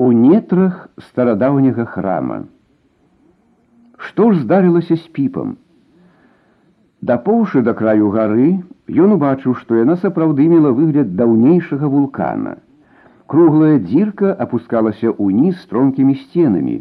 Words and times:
у 0.00 0.12
нетрах 0.12 0.88
старадаўняга 1.06 1.84
храма. 1.84 2.36
Што 4.04 4.30
ж 4.32 4.38
здарылася 4.44 4.96
з 4.96 5.10
піпам? 5.16 5.50
Дапоўшы 7.10 7.60
да 7.66 7.74
краю 7.80 8.08
гары, 8.14 8.46
ён 9.04 9.12
убачыў, 9.16 9.58
што 9.58 9.76
яна 9.76 9.96
сапраўды 10.04 10.46
мела 10.52 10.72
выгляд 10.78 11.10
даўнейшага 11.18 11.90
вулкана. 11.96 12.54
Круглая 13.34 13.74
дзірка 13.82 14.32
апускалася 14.46 15.12
ўніз 15.26 15.60
стромкімі 15.66 16.16
сценамі, 16.22 16.78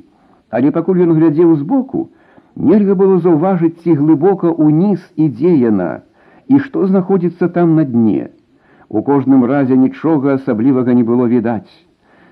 але 0.48 0.72
пакуль 0.80 1.04
ён 1.08 1.12
глядзеў 1.20 1.52
збоку, 1.60 2.06
нельга 2.56 2.96
было 3.04 3.20
заўважыць, 3.28 3.84
ці 3.84 3.98
глыбока 4.00 4.54
ўніз 4.56 5.04
ідзе 5.28 5.58
яна, 5.66 5.92
і 6.48 6.64
што 6.64 6.88
знаходзіцца 6.88 7.52
там 7.60 7.76
на 7.82 7.84
дне. 7.84 8.32
У 8.88 9.04
кожным 9.12 9.44
разе 9.44 9.76
нічога 9.76 10.40
асаблівага 10.40 10.96
не 10.96 11.04
было 11.04 11.28
відаць 11.36 11.84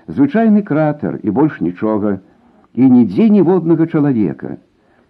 звычайны 0.08 0.62
кратер 0.62 1.20
і 1.22 1.30
больш 1.30 1.60
нічога, 1.60 2.18
і 2.74 2.90
нідзе 2.90 3.28
ніводнага 3.28 3.86
чалавека. 3.86 4.56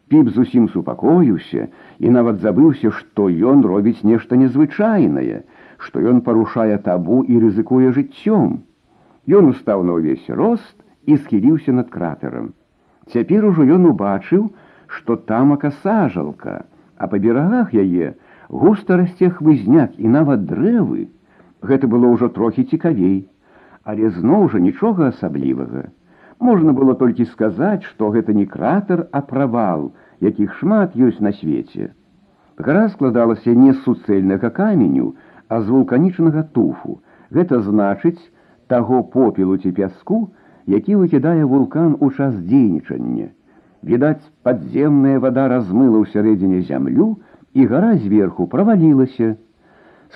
Піп 0.08 0.30
зусім 0.32 0.68
супакоіўся 0.72 1.68
і 1.98 2.10
нават 2.10 2.40
забыўся, 2.40 2.90
што 2.90 3.28
ён 3.28 3.64
робіць 3.64 4.02
нешта 4.02 4.40
незвычайнае, 4.40 5.44
што 5.78 6.00
ён 6.00 6.22
парушае 6.24 6.78
табу 6.86 7.22
і 7.22 7.38
рызыкуе 7.42 7.92
жыццём. 7.92 8.64
Ён 9.28 9.52
устаў 9.52 9.84
на 9.84 9.98
ўвесь 10.00 10.30
рост 10.32 10.76
і 11.04 11.20
схіліўся 11.20 11.76
над 11.76 11.92
кратарам. 11.92 12.56
Цяпер 13.12 13.44
ужо 13.44 13.68
ён 13.76 13.92
убачыў, 13.92 14.48
што 14.88 15.16
тамака 15.16 15.70
сажалка, 15.84 16.64
а 16.96 17.06
па 17.06 17.20
берагах 17.20 17.76
яе 17.76 18.16
густа 18.48 18.96
расце 18.96 19.28
хвызняк 19.28 20.00
і 20.00 20.08
нават 20.08 20.48
дрэвы. 20.48 21.08
Гэта 21.60 21.84
было 21.84 22.08
ўжо 22.16 22.32
трохі 22.32 22.64
цікавей 22.64 23.28
Але 23.83 24.09
зноў 24.17 24.47
жа 24.53 24.59
нічога 24.63 25.09
асаблівага. 25.13 25.89
Можна 26.39 26.73
было 26.77 26.95
толькі 26.99 27.25
сказаць, 27.31 27.83
што 27.89 28.09
гэта 28.15 28.33
не 28.33 28.45
кратер, 28.45 29.07
а 29.11 29.21
правал, 29.21 29.91
якіх 30.19 30.55
шмат 30.59 30.95
ёсць 30.95 31.21
на 31.23 31.31
свеце. 31.31 31.91
Гара 32.57 32.89
складалася 32.89 33.53
не 33.53 33.73
з 33.73 33.79
суцэльнага 33.83 34.49
каменю, 34.49 35.13
а 35.49 35.61
з 35.61 35.69
вулканічнага 35.69 36.43
туфу. 36.55 36.99
Гэта 37.31 37.59
значыць 37.65 38.19
таго 38.67 39.03
попелу 39.03 39.57
ці 39.57 39.71
пяску, 39.71 40.29
які 40.65 40.95
выкідае 40.95 41.43
вулкан 41.45 41.97
у 41.99 42.11
час 42.11 42.35
дзейнічання. 42.35 43.27
Відаць, 43.83 44.23
падземная 44.43 45.19
вада 45.19 45.47
размыла 45.51 45.99
ў 45.99 46.07
сярэдзіне 46.13 46.61
зямлю, 46.69 47.19
і 47.53 47.65
гара 47.67 47.97
зверху 47.97 48.47
правалілася. 48.47 49.35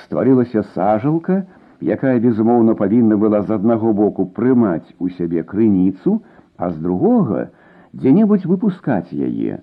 Стварылася 0.03 0.63
сажалка, 0.73 1.43
якая 1.81 2.19
безумоўна 2.19 2.73
павінна 2.75 3.17
была 3.17 3.41
з 3.43 3.53
аднаго 3.53 3.93
боку 3.93 4.25
прымаць 4.25 4.93
у 4.99 5.09
сябе 5.09 5.43
крыніцу, 5.43 6.21
а 6.57 6.69
з 6.69 6.77
другога 6.81 7.49
дзе-небудзь 7.93 8.45
выпускаць 8.45 9.13
яе. 9.13 9.61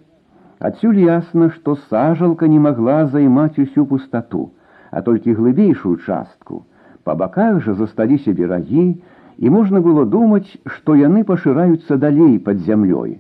Адсюль 0.59 1.01
ясна, 1.03 1.51
што 1.51 1.75
сажалка 1.91 2.47
не 2.49 2.59
магла 2.59 3.07
займаць 3.07 3.59
усю 3.59 3.85
пустату, 3.87 4.53
а 4.91 5.03
толькі 5.03 5.35
глыбейшую 5.35 5.97
частку. 6.07 6.65
Па 7.05 7.15
баках 7.15 7.61
жа 7.61 7.75
засталіся 7.75 8.33
берагі, 8.33 9.03
і 9.39 9.51
можна 9.51 9.81
было 9.81 10.05
думаць, 10.07 10.57
што 10.65 10.95
яны 10.95 11.25
пашыраюцца 11.25 11.99
далей 11.99 12.39
пад 12.39 12.63
зямлёй. 12.63 13.19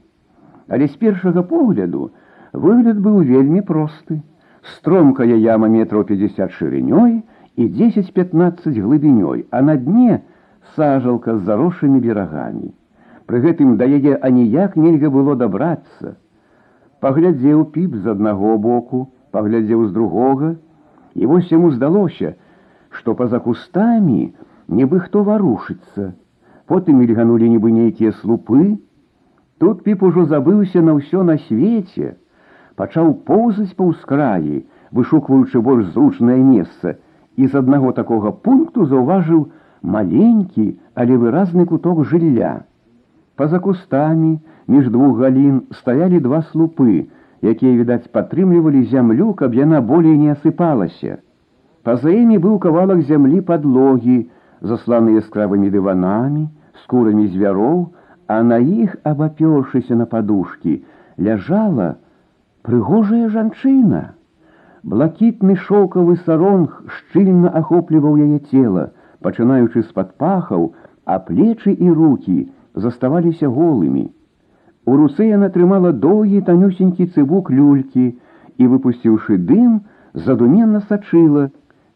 Але 0.68 0.86
з 0.88 0.96
першага 0.96 1.42
погляду 1.42 2.12
выгляд 2.52 3.02
быў 3.02 3.26
вельмі 3.26 3.60
просты. 3.60 4.22
Стромкая 4.76 5.36
яма 5.36 5.68
метров 5.68 6.06
50 6.06 6.54
шырынёй, 6.54 7.22
і 7.55 7.67
10-15 7.67 8.81
глыбінёй, 8.81 9.45
а 9.51 9.61
на 9.61 9.75
дне 9.75 10.21
сажалка 10.75 11.37
з 11.37 11.43
заросшымі 11.43 11.99
берагамі. 11.99 12.71
Пры 13.27 13.41
гэтым 13.45 13.75
да 13.77 13.85
яе 13.85 14.15
аніяк 14.15 14.75
нельга 14.79 15.09
было 15.13 15.35
дабрацца. 15.35 16.15
Паглядзеў 17.03 17.65
піп 17.75 17.95
з 17.95 18.15
аднаго 18.15 18.57
боку, 18.57 19.09
паглядзеў 19.31 19.85
з 19.87 19.91
другога, 19.93 20.55
і 21.15 21.25
вось 21.25 21.51
яму 21.51 21.71
здалося, 21.71 22.33
што 22.89 23.15
па-за 23.15 23.39
кустамі 23.39 24.33
нібы 24.67 24.99
хто 25.05 25.23
варушыцца. 25.23 26.13
Потым 26.69 27.01
мільганулі 27.01 27.49
нібы 27.49 27.71
нейкія 27.75 28.15
слупы. 28.21 28.79
Тут 29.59 29.83
піп 29.83 30.03
ужо 30.03 30.25
забыўся 30.31 30.81
на 30.81 30.95
ўсё 30.95 31.27
на 31.27 31.37
свеце, 31.45 32.15
пачаў 32.79 33.13
поўзаць 33.27 33.75
па 33.75 33.89
ўскраі, 33.91 34.63
вышукваючы 34.95 35.61
больш 35.61 35.91
зручнае 35.93 36.39
месца, 36.39 36.95
і 37.36 37.46
з 37.46 37.54
аднаго 37.60 37.92
такога 37.92 38.30
пункту 38.30 38.86
заўважыў 38.86 39.46
маленькі, 39.82 40.78
але 40.94 41.16
выразны 41.18 41.66
куток 41.66 42.04
жылля. 42.10 42.64
Па-за 43.36 43.58
кустамі 43.58 44.38
між 44.68 44.88
двух 44.88 45.18
галін 45.18 45.62
стаялі 45.80 46.20
два 46.20 46.42
слупы, 46.50 47.06
якія, 47.42 47.74
відаць, 47.76 48.08
падтрымлівалі 48.08 48.84
зямлю, 48.90 49.34
каб 49.34 49.54
яна 49.54 49.80
болей 49.80 50.16
не 50.18 50.32
асыпалася. 50.32 51.18
Па-за 51.84 52.14
імі 52.14 52.38
быў 52.38 52.58
кавалак 52.62 53.02
зямлі 53.04 53.42
падлогі, 53.50 54.30
засланы 54.62 55.18
яскравымі 55.20 55.68
дыванамі, 55.74 56.48
скурамі 56.84 57.26
звяроў, 57.34 57.92
а 58.26 58.42
на 58.42 58.58
іх, 58.58 58.96
абапёршыся 59.04 59.98
на 59.98 60.06
падушкі, 60.06 60.80
ляжала 61.20 61.96
прыгожая 62.64 63.28
жанчына. 63.28 64.14
Блакітны 64.83 65.55
шоўкавы 65.67 66.15
саронг 66.25 66.75
шчыльна 66.97 67.51
ахопліваў 67.59 68.15
яе 68.25 68.39
цела, 68.51 68.85
пачынаючы 69.25 69.83
з-пад 69.83 70.15
пахаў, 70.21 70.71
а 71.05 71.19
плечы 71.19 71.73
і 71.73 71.91
рукі 71.91 72.47
заставаліся 72.75 73.49
голымі. 73.51 74.07
У 74.85 74.95
руцэ 74.99 75.27
яна 75.29 75.49
трымала 75.55 75.91
доўгі 75.91 76.41
танюсенькі 76.47 77.09
цыбук 77.13 77.51
люлькі 77.51 78.05
і, 78.09 78.63
выпусціўшы 78.67 79.37
дым, 79.51 79.81
задуменна 80.13 80.81
сачыла, 80.87 81.49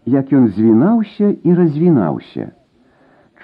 як 0.05 0.33
ён 0.33 0.49
звінаўся 0.57 1.31
і 1.31 1.55
развінаўся. 1.55 2.51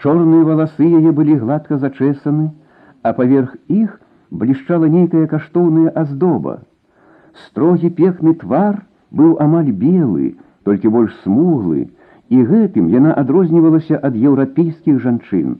Чорныя 0.03 0.43
валасы 0.47 0.83
яе 0.99 1.11
былі 1.15 1.39
гладка 1.39 1.79
зачэсаны, 1.79 2.51
а 3.03 3.13
паверх 3.15 3.55
іх 3.67 3.95
блішчала 4.31 4.91
нейкая 4.91 5.27
каштоўная 5.31 5.91
аздоба. 5.95 6.59
Строгі 7.47 7.89
пехны 7.95 8.35
твар, 8.35 8.83
быў 9.13 9.37
амаль 9.43 9.71
белы, 9.71 10.35
толькі 10.63 10.91
больш 10.95 11.15
смуглы, 11.23 11.87
і 12.29 12.43
гэтым 12.49 12.89
яна 12.93 13.13
адрознівалася 13.21 13.99
ад 14.09 14.15
еўрапейскіх 14.15 14.99
жанчын. 15.05 15.57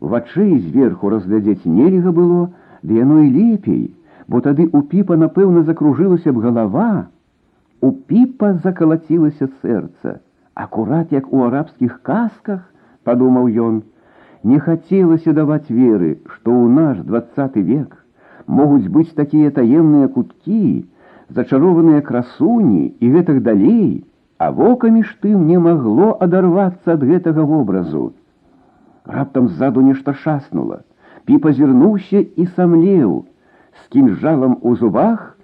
Вачэй 0.00 0.58
зверху 0.58 1.10
разглядзець 1.14 1.64
нельга 1.64 2.12
было, 2.12 2.50
ды 2.82 2.98
яно 2.98 3.22
і 3.22 3.30
лепей, 3.30 3.84
бо 4.26 4.40
тады 4.40 4.68
у 4.72 4.82
піпа, 4.82 5.16
напэўна, 5.16 5.62
закружылася 5.62 6.32
б 6.32 6.42
галава. 6.46 7.06
У 7.80 7.92
піпа 7.92 8.54
закалацілася 8.64 9.48
сэрца, 9.62 10.18
акурат 10.54 11.12
як 11.12 11.32
у 11.32 11.44
арабскіх 11.46 12.00
казках, 12.02 12.64
падумаў 13.04 13.46
ён, 13.68 13.84
не 14.42 14.58
хацелася 14.58 15.32
даваць 15.32 15.70
веры, 15.70 16.18
што 16.34 16.50
ў 16.50 16.66
наш 16.80 16.98
двадцаты 17.06 17.62
век 17.62 17.94
могуць 18.46 18.88
быць 18.88 19.14
такія 19.14 19.50
таемныя 19.50 20.08
куткі, 20.08 20.86
зачарованыя 21.30 22.00
красуні 22.00 22.94
і 23.00 23.06
гэтых 23.14 23.42
далей, 23.42 24.04
а 24.38 24.50
вока 24.50 24.90
між 24.90 25.10
тым 25.22 25.46
не 25.46 25.58
магло 25.58 26.12
адарвацца 26.20 26.94
ад 26.94 27.02
гэтага 27.02 27.44
вобразу. 27.44 28.12
Раптам 29.04 29.48
ззаду 29.48 29.80
нешта 29.80 30.14
шаснула. 30.14 30.82
Пі 31.26 31.38
пазірнуўся 31.42 32.22
і 32.22 32.46
самлеў, 32.56 33.24
з 33.82 33.88
кінжалам 33.90 34.58
у 34.62 34.76
зубах 34.76 35.36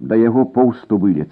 да 0.00 0.18
яго 0.18 0.44
поўсту 0.44 0.98
вылец. 0.98 1.30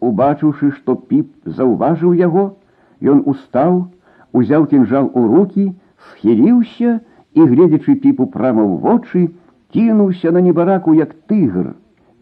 Убачыўшы, 0.00 0.70
што 0.78 0.94
піп 0.94 1.30
заўважыў 1.44 2.14
яго, 2.18 2.56
ён 3.02 3.22
устаў, 3.26 3.90
узяў 4.32 4.66
кінжал 4.70 5.10
у 5.14 5.26
руки, 5.34 5.74
схіліўся 6.10 7.00
і, 7.34 7.40
гледзячы 7.40 7.94
піпу 7.94 8.26
прама 8.26 8.64
ў 8.64 8.78
вочы, 8.80 9.20
кінуўся 9.74 10.30
на 10.30 10.40
небараку 10.40 10.94
як 10.94 11.14
тыгр. 11.30 11.74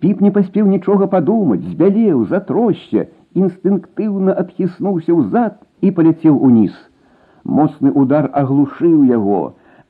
Піп 0.03 0.21
не 0.23 0.31
паспеў 0.35 0.67
нічога 0.71 1.09
падумаць, 1.13 1.63
збялеў, 1.67 2.25
затросся, 2.33 3.07
інстынктыўна 3.35 4.35
адхіснуўся 4.43 5.15
ўзад 5.15 5.59
і 5.83 5.91
паляцеў 5.97 6.39
уніз. 6.49 6.75
Моцны 7.45 7.91
удар 8.03 8.31
аглушыў 8.43 9.03
яго, 9.11 9.41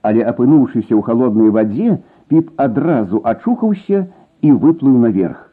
але 0.02 0.24
апынуўшыся 0.30 0.94
ў 0.96 1.02
халоднай 1.08 1.52
вадзе, 1.58 1.98
піп 2.28 2.50
адразу 2.56 3.20
ачухаўся 3.24 4.06
і 4.42 4.52
выплыў 4.52 4.96
наверх. 5.04 5.44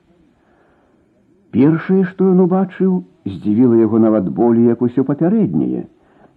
Першае, 1.55 2.03
што 2.03 2.31
ён 2.31 2.43
убачыў, 2.45 2.95
здзівіла 3.25 3.79
яго 3.81 3.99
нават 3.99 4.27
болей, 4.39 4.71
як 4.71 4.81
усё 4.87 5.03
папярэдняе. 5.07 5.85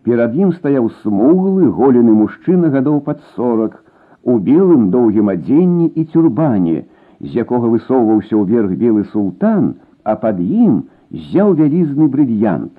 Перад 0.07 0.37
ім 0.39 0.53
стаяў 0.59 0.91
смуглы, 1.03 1.71
голены 1.79 2.15
мужчына 2.19 2.71
гадоў 2.75 3.01
пад 3.09 3.25
сорак, 3.35 3.83
у 4.23 4.39
белым 4.39 4.91
доўгім 4.95 5.29
адзенні 5.35 5.89
і 5.95 6.05
тюрбане, 6.13 6.85
з 7.23 7.35
якога 7.43 7.69
высоўваўся 7.73 8.37
ўверх 8.39 8.75
белы 8.79 9.05
султан, 9.13 9.75
а 10.05 10.15
пад 10.17 10.41
ім 10.41 10.85
зяў 11.11 11.55
вялізны 11.59 12.09
брыльянт. 12.09 12.75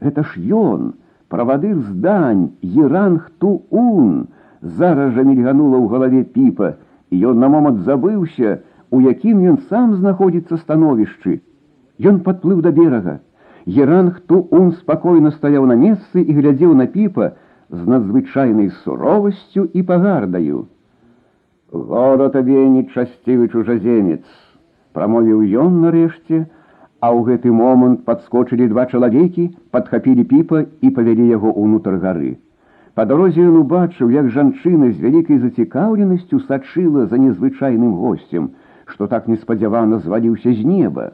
Гэта 0.00 0.22
ж 0.22 0.42
ён, 0.50 0.94
правадыр 1.28 1.78
здань, 1.90 2.50
Еранг 2.62 3.30
Туун, 3.38 4.28
зараз 4.62 5.14
жа 5.14 5.22
мільганула 5.26 5.78
ў 5.78 5.86
галаве 5.90 6.22
піпа, 6.24 6.74
і 7.10 7.16
ён 7.32 7.38
на 7.42 7.48
момант 7.48 7.84
забыўся, 7.88 8.60
у 8.90 9.00
якім 9.00 9.42
ён 9.52 9.58
сам 9.68 9.94
знаходзіцца 9.96 10.58
становішчы. 10.62 11.40
Ён 11.98 12.20
падплыў 12.26 12.60
да 12.62 12.70
берага. 12.70 13.20
Геранг 13.66 14.20
Туун 14.26 14.72
спакойна 14.72 15.30
стаяў 15.30 15.66
на 15.70 15.76
месцы 15.78 16.22
і 16.22 16.32
глядзеў 16.34 16.74
на 16.74 16.86
піпа 16.86 17.32
з 17.70 17.86
надзвычайнай 17.86 18.70
суровасцю 18.84 19.64
і 19.64 19.82
пагардаю. 19.82 20.66
Гора 21.71 22.29
табе 22.31 22.61
нечасцівы 22.71 23.49
чужаземец, 23.51 24.23
прамовіў 24.95 25.41
ён 25.59 25.81
нарэшце, 25.83 26.45
а 27.03 27.07
ў 27.11 27.27
гэты 27.27 27.51
момант 27.51 28.05
падскочылі 28.07 28.69
два 28.71 28.85
чалавекі, 28.87 29.51
падхапілі 29.75 30.23
піпа 30.31 30.61
і 30.79 30.91
павялі 30.95 31.27
яго 31.27 31.51
ўнутр 31.51 31.97
гары. 31.99 32.39
Па 32.95 33.03
дарозе 33.09 33.43
ён 33.43 33.57
убачыў, 33.63 34.13
як 34.15 34.29
жанчына 34.31 34.93
з 34.93 35.03
вялікай 35.03 35.43
зацікаўленасцю 35.43 36.39
сачыла 36.47 37.05
за 37.11 37.19
незвычайным 37.19 37.99
госцем, 37.99 38.47
што 38.87 39.11
так 39.11 39.27
неспадзявана 39.27 39.99
зваліўся 40.07 40.55
з 40.55 40.63
неба. 40.63 41.11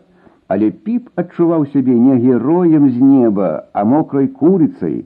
Але 0.53 0.69
піп 0.69 1.09
адчуваў 1.17 1.65
сябе 1.73 1.97
не 1.97 2.19
героем 2.27 2.88
з 2.94 3.01
неба, 3.01 3.49
а 3.73 3.83
мокрай 3.89 4.29
курыцай. 4.29 5.01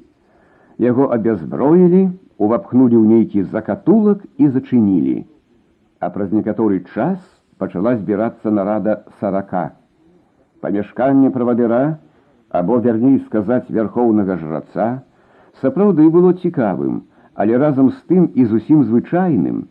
Яго 0.78 1.08
абязброілі, 1.08 2.04
увапхнулі 2.36 3.00
ў 3.00 3.06
нейкі 3.16 3.48
закатулак 3.56 4.28
і 4.36 4.52
зачынілі. 4.52 5.18
А 6.00 6.10
праз 6.14 6.32
некаторы 6.32 6.84
час 6.94 7.18
пачала 7.58 7.96
збірацца 7.98 8.52
нарада 8.54 9.04
сарака. 9.20 9.72
Памяшканне 10.62 11.32
правадыра, 11.34 11.98
або 12.50 12.78
вярней 12.78 13.18
сказаць 13.26 13.66
вярхоўнага 13.70 14.38
жраца, 14.38 14.88
сапраўды 15.62 16.10
было 16.14 16.34
цікавым, 16.34 17.02
але 17.34 17.58
разам 17.58 17.90
з 17.90 18.00
тым 18.10 18.30
і 18.34 18.46
зусім 18.46 18.86
звычайным. 18.86 19.68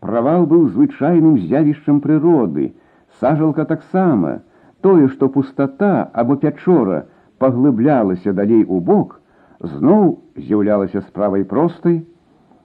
Правал 0.00 0.46
быў 0.46 0.70
звычайным 0.70 1.38
з'явішчам 1.42 2.00
прыроды, 2.00 2.72
сажалка 3.20 3.64
таксама, 3.64 4.42
тое, 4.86 5.08
што 5.08 5.28
пустата 5.28 6.10
або 6.12 6.36
пячора 6.36 7.06
паглыблялася 7.38 8.32
далей 8.32 8.62
у 8.62 8.80
бок, 8.80 9.20
зноў 9.60 10.18
з'яўлялася 10.36 11.02
справай 11.08 11.44
простай. 11.44 12.04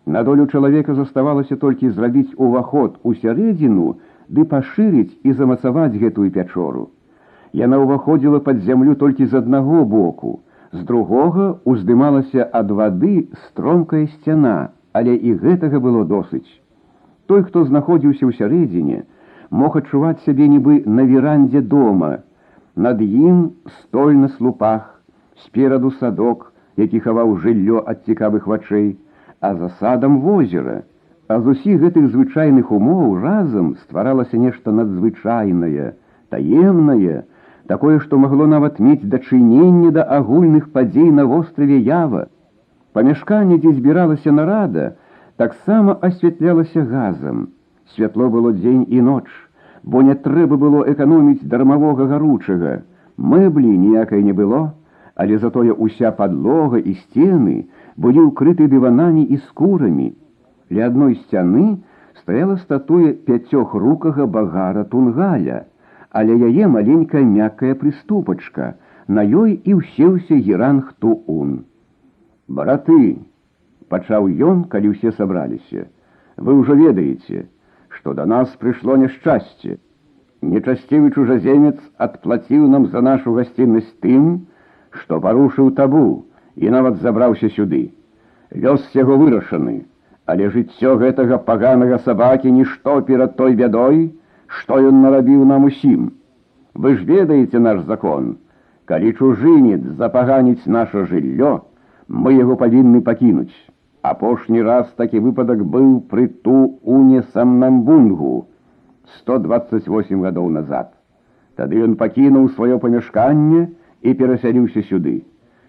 На 0.06 0.24
долю 0.24 0.48
чалавека 0.48 0.96
заставалася 0.98 1.56
толькі 1.56 1.90
зрабіць 1.90 2.34
уваход 2.38 2.98
у 3.04 3.14
сярэдзіну 3.14 3.98
ды 4.30 4.46
пашырыць 4.54 5.14
і 5.24 5.34
замацаваць 5.38 5.94
гэтую 6.04 6.32
пячору. 6.38 6.90
Яна 7.54 7.78
ўваходзіла 7.84 8.40
пад 8.48 8.64
зямлю 8.66 8.96
толькі 8.96 9.26
з 9.26 9.38
аднаго 9.42 9.84
боку, 9.86 10.40
з 10.72 10.84
другога 10.90 11.60
уздымалася 11.66 12.48
ад 12.60 12.72
вады 12.72 13.28
стромкая 13.46 14.08
сцяна, 14.08 14.72
але 14.94 15.16
і 15.16 15.36
гэтага 15.44 15.80
было 15.84 16.04
досыць. 16.08 16.48
Той, 17.28 17.44
хто 17.44 17.64
знаходзіўся 17.68 18.26
ў 18.26 18.32
сярэдзіне, 18.40 19.04
мог 19.52 19.78
адчуваць 19.78 20.24
сябе 20.26 20.48
нібы 20.48 20.82
на 20.88 21.06
верандзе 21.12 21.62
дома. 21.62 22.24
Над 22.76 23.02
ім 23.04 23.52
столь 23.84 24.16
на 24.16 24.32
слупах, 24.40 25.04
спераду 25.46 25.92
садок, 26.00 26.54
які 26.78 27.00
хаваў 27.06 27.38
жыллё 27.44 27.84
ад 27.86 28.04
цікавых 28.08 28.48
вачэй, 28.48 28.96
а 29.41 29.55
за 29.55 29.69
садам 29.81 30.21
возера. 30.21 30.83
А 31.29 31.41
з 31.41 31.55
усіх 31.55 31.81
гэтых 31.83 32.11
звычайных 32.13 32.71
умоў 32.71 33.19
разам 33.21 33.75
стваралася 33.83 34.39
нешта 34.39 34.71
надзвычайнае, 34.71 35.95
таемнае, 36.31 37.25
такое, 37.67 37.99
што 37.99 38.19
магло 38.19 38.47
нават 38.47 38.79
мець 38.79 39.03
дачыненне 39.03 39.91
да 39.91 40.05
агульных 40.19 40.71
падзей 40.71 41.11
на 41.11 41.27
востраве 41.27 41.79
ява. 41.79 42.29
Памяшканне, 42.93 43.59
дзе 43.59 43.75
збіралася 43.75 44.33
нарада, 44.33 44.95
таксама 45.37 45.99
асвятлялася 46.01 46.87
газам. 46.87 47.49
Святло 47.95 48.31
было 48.31 48.53
дзень 48.53 48.87
і 48.89 49.03
ноч, 49.03 49.27
бо 49.83 50.03
не 50.03 50.15
трэба 50.15 50.57
было 50.57 50.87
эканоміць 50.93 51.43
дармавога 51.43 52.07
гаручага. 52.07 52.83
Мэблі 53.17 53.77
ніякай 53.83 54.23
не 54.23 54.33
было, 54.33 54.73
але 55.17 55.39
затое 55.39 55.73
уся 55.73 56.13
падлога 56.13 56.79
і 56.79 56.95
сцены 56.95 57.57
былі 57.97 58.29
ўкрыты 58.29 58.69
дыванамі 58.69 59.25
і 59.25 59.41
скурамі. 59.49 60.13
Ля 60.71 60.89
адной 60.93 61.17
сцяны 61.25 61.81
стаяла 62.21 62.57
статуя 62.65 63.13
пяцёхрукага 63.29 64.27
багара 64.27 64.85
тунгаля, 64.85 65.65
але 66.11 66.37
яе 66.49 66.67
маленькая 66.67 67.25
мяккая 67.25 67.75
прыступачка, 67.75 68.75
на 69.09 69.23
ёй 69.23 69.57
і 69.65 69.81
ўсеўся 69.81 70.37
геранг 70.37 70.93
туун. 71.01 71.65
Бараты, 72.49 73.23
пачаў 73.89 74.29
ён, 74.29 74.65
калі 74.73 74.93
ўсе 74.95 75.13
сабраліся. 75.17 75.87
Вы 76.37 76.53
ўжо 76.61 76.75
ведаеце, 76.75 77.49
что 77.89 78.13
до 78.15 78.27
нас 78.27 78.49
пришло 78.61 78.97
несчастье. 78.97 79.79
Нечастивый 80.43 81.13
чужеземец 81.13 81.79
отплатил 81.97 82.69
нам 82.69 82.89
за 82.89 83.01
нашу 83.01 83.33
гостинность 83.33 84.01
тым, 84.01 84.47
что 84.91 85.21
порушил 85.21 85.71
табу 85.71 86.27
и 86.55 86.71
нават 86.71 87.01
забраўся 87.01 87.49
сюды. 87.51 87.93
Вёс 88.51 88.83
яго 88.95 89.17
вырашаны, 89.17 89.87
але 90.27 90.51
жыццё 90.51 90.97
гэтага 90.97 91.39
паганага 91.39 91.99
сабакі 92.05 92.51
нішто 92.51 93.01
перад 93.03 93.37
той 93.37 93.55
бядой, 93.55 94.15
што 94.47 94.79
ён 94.81 95.03
нарабіў 95.03 95.45
нам 95.45 95.65
усім. 95.65 96.13
Вы 96.75 96.97
ж 96.97 97.05
ведаеце 97.05 97.59
наш 97.59 97.85
закон. 97.85 98.37
Калі 98.87 99.13
чужынец 99.19 99.83
запаганіць 99.99 100.67
наше 100.67 101.07
жыллё, 101.11 101.67
мы 102.09 102.35
яго 102.39 102.57
павінны 102.57 103.01
пакінуць. 103.03 103.55
Апошні 104.03 104.63
раз 104.63 104.87
такі 104.97 105.19
выпадак 105.19 105.65
быў 105.67 106.07
пры 106.11 106.29
ту 106.47 106.79
уне 106.83 107.23
самнамбунгу 107.35 108.47
128 109.19 110.23
гадоў 110.23 110.51
назад. 110.59 110.93
Тады 111.57 111.83
ён 111.83 111.97
пакінуў 111.97 112.53
сваё 112.55 112.79
памяшканне 112.79 113.67
і 114.02 114.14
перасяліўся 114.14 114.84
сюды. 114.90 115.22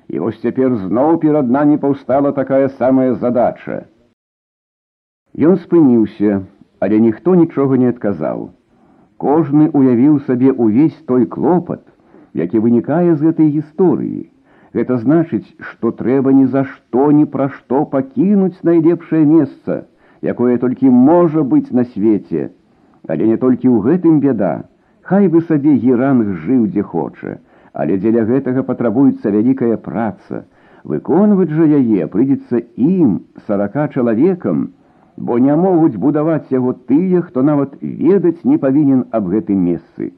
І 0.08 0.18
вось 0.22 0.40
цяпер 0.42 0.74
зноў 0.76 1.18
перад 1.24 1.50
намі 1.50 1.76
паўстала 1.82 2.32
такая 2.32 2.68
самая 2.80 3.14
задача. 3.14 3.84
Ён 5.36 5.56
спыніўся, 5.62 6.42
але 6.80 6.98
ніхто 7.00 7.34
нічога 7.34 7.78
не 7.82 7.88
адказаў. 7.92 8.50
Кожны 9.16 9.70
уявіў 9.72 10.18
сабе 10.26 10.52
ўвесь 10.52 10.98
той 11.06 11.26
клопат, 11.26 11.84
які 12.34 12.58
вынікае 12.64 13.14
з 13.14 13.20
гэтай 13.22 13.48
гісторыі. 13.54 14.28
Гэта 14.76 14.96
значыць, 15.04 15.46
што 15.70 15.92
трэба 15.92 16.32
ні 16.32 16.46
за 16.52 16.64
што 16.64 17.10
ні 17.12 17.24
пра 17.32 17.48
што 17.54 17.84
пакінуць 17.94 18.64
найлепшае 18.68 19.24
месца, 19.28 19.84
якое 20.20 20.58
толькі 20.58 20.90
можа 20.90 21.44
быць 21.54 21.70
на 21.70 21.84
свеце. 21.84 22.50
Але 23.08 23.26
не 23.28 23.36
толькі 23.36 23.68
ў 23.68 23.78
гэтым 23.86 24.20
бяда, 24.20 24.52
Хай 25.02 25.26
бы 25.28 25.40
сабе 25.42 25.74
геранг 25.82 26.28
жыў 26.46 26.66
дзе 26.70 26.82
хоча, 26.86 27.38
але 27.72 27.96
дзеля 27.98 28.24
гэтага 28.28 28.62
патрабуецца 28.68 29.32
вялікая 29.34 29.76
праца. 29.76 30.44
Выконваць 30.84 31.50
жа 31.56 31.66
яе 31.78 32.06
прыйдзецца 32.12 32.62
ім 32.76 33.20
сарака 33.46 33.86
чалавекам, 33.88 34.72
бо 35.16 35.38
не 35.38 35.54
могуць 35.56 35.96
будаваць 35.96 36.50
яго 36.50 36.72
тыя, 36.90 37.22
хто 37.22 37.42
нават 37.42 37.76
ведаць 37.80 38.42
не 38.44 38.58
павінен 38.58 39.04
аб 39.10 39.30
гэтым 39.34 39.62
месцы. 39.68 40.12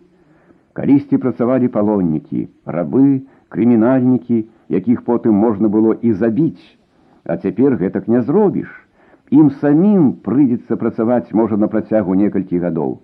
Калісьці 0.75 1.21
працавалі 1.23 1.69
палоннікі, 1.75 2.49
рабы, 2.67 3.23
крымінальнікі, 3.55 4.45
якіх 4.69 5.05
потым 5.05 5.35
можна 5.39 5.69
было 5.69 5.95
і 5.95 6.13
забіць, 6.13 6.65
а 7.25 7.37
цяпер 7.37 7.77
гэтак 7.83 8.09
не 8.09 8.23
зробіш. 8.23 8.71
Ім 9.31 9.51
самім 9.61 10.09
прыйдзецца 10.25 10.77
працаваць 10.81 11.33
можа 11.33 11.57
на 11.61 11.69
працягу 11.69 12.15
некалькі 12.15 12.59
гадоў. 12.65 12.99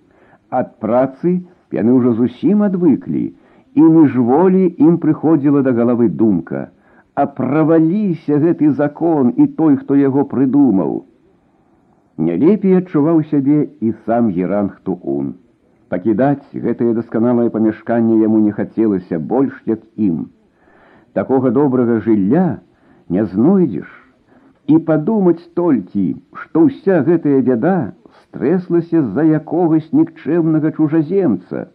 Ад 0.49 0.75
працы 0.83 1.39
яны 1.71 1.95
ўжо 1.95 2.13
зусім 2.19 2.63
адвыклі, 2.67 3.31
і 3.75 3.81
міжволі 3.95 4.63
ім 4.87 4.97
прыходзіла 5.03 5.61
да 5.67 5.75
галавы 5.77 6.09
думка: 6.09 6.71
А 7.15 7.25
праваліся 7.25 8.39
гэты 8.39 8.71
закон 8.71 9.33
і 9.37 9.47
той, 9.47 9.77
хто 9.77 9.95
яго 9.95 10.25
прыдумаў. 10.33 11.05
Не 12.17 12.35
лепей 12.43 12.77
адчуваў 12.79 13.23
сябе 13.31 13.69
і 13.79 13.93
сам 14.05 14.29
геранг 14.31 14.79
Туун. 14.83 15.33
Пакідаць 15.89 16.47
гэтае 16.53 16.93
дасканалае 16.99 17.49
памяшканне 17.49 18.21
яму 18.23 18.39
не 18.43 18.51
хацелася 18.51 19.19
больш, 19.19 19.55
як 19.65 19.81
ім 19.95 20.29
такога 21.13 21.51
добрага 21.51 21.99
жылля 22.05 22.61
не 23.09 23.25
знойдзеш 23.25 23.89
і 24.71 24.77
падумаць 24.87 25.43
толькі, 25.59 26.03
што 26.31 26.67
ўся 26.67 27.01
гэтая 27.07 27.41
бяда 27.47 27.75
стрэслася 28.23 29.01
з-за 29.03 29.25
якогось 29.41 29.89
нікчэмнага 29.91 30.71
чужаземца. 30.77 31.67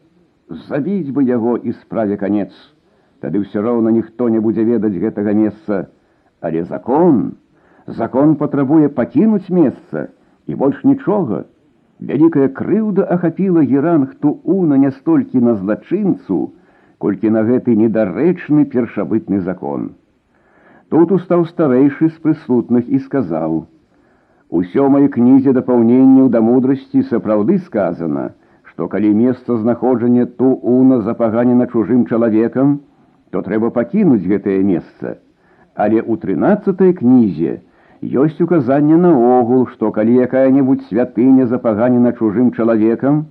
Забіць 0.49 1.11
бы 1.11 1.25
яго 1.27 1.57
і 1.59 1.73
справе 1.73 2.17
канец. 2.17 2.53
Тады 3.19 3.43
ўсё 3.43 3.63
роўна 3.67 3.91
ніхто 3.91 4.29
не 4.31 4.39
будзе 4.39 4.63
ведаць 4.63 4.95
гэтага 4.95 5.35
месца, 5.35 5.89
але 6.41 6.63
закон, 6.71 7.35
закон 7.87 8.37
патрабуе 8.39 8.89
пакінуць 8.89 9.51
месца 9.51 10.07
і 10.47 10.55
больш 10.55 10.85
нічога. 10.87 11.45
Вялікая 11.99 12.47
крыўда 12.61 13.09
ахапіла 13.17 13.67
геранг 13.67 14.15
тууна 14.23 14.79
не 14.79 14.91
столькі 14.95 15.43
на 15.43 15.57
злачынцу, 15.59 16.53
колькі 17.03 17.35
на 17.35 17.43
гэты 17.43 17.75
недарэчны 17.75 18.71
першабытны 18.71 19.41
закон. 19.41 19.95
Тут 20.95 21.11
устаў 21.11 21.47
старэйшы 21.51 22.15
з 22.15 22.23
прысутных 22.23 22.87
і 22.87 23.03
сказаў: 23.03 23.67
У 24.51 24.63
сёмай 24.63 25.09
кнізе 25.11 25.53
дапаўненняў 25.57 26.29
да 26.31 26.41
мудрасці 26.41 27.03
сапраўды 27.11 27.59
сказана, 27.67 28.31
што 28.76 28.88
калі 28.88 29.12
месца 29.16 29.58
знаходжання 29.58 30.26
тууна 30.42 31.02
запаганена 31.08 31.68
чужым 31.68 32.06
чалавекам, 32.06 32.80
то 33.32 33.42
трэба 33.42 33.70
пакінуць 33.76 34.24
гэтае 34.28 34.62
месца. 34.64 35.20
Але 35.76 36.00
ў 36.02 36.18
трынаццатай 36.24 36.96
кнізе 36.96 37.60
ёсць 38.02 38.42
указанне 38.42 38.98
наогул, 38.98 39.68
што 39.74 39.92
калі 39.92 40.18
якая-небудзь 40.26 40.90
святыня 40.90 41.46
запаганена 41.46 42.14
чужым 42.18 42.50
чалавекам, 42.52 43.26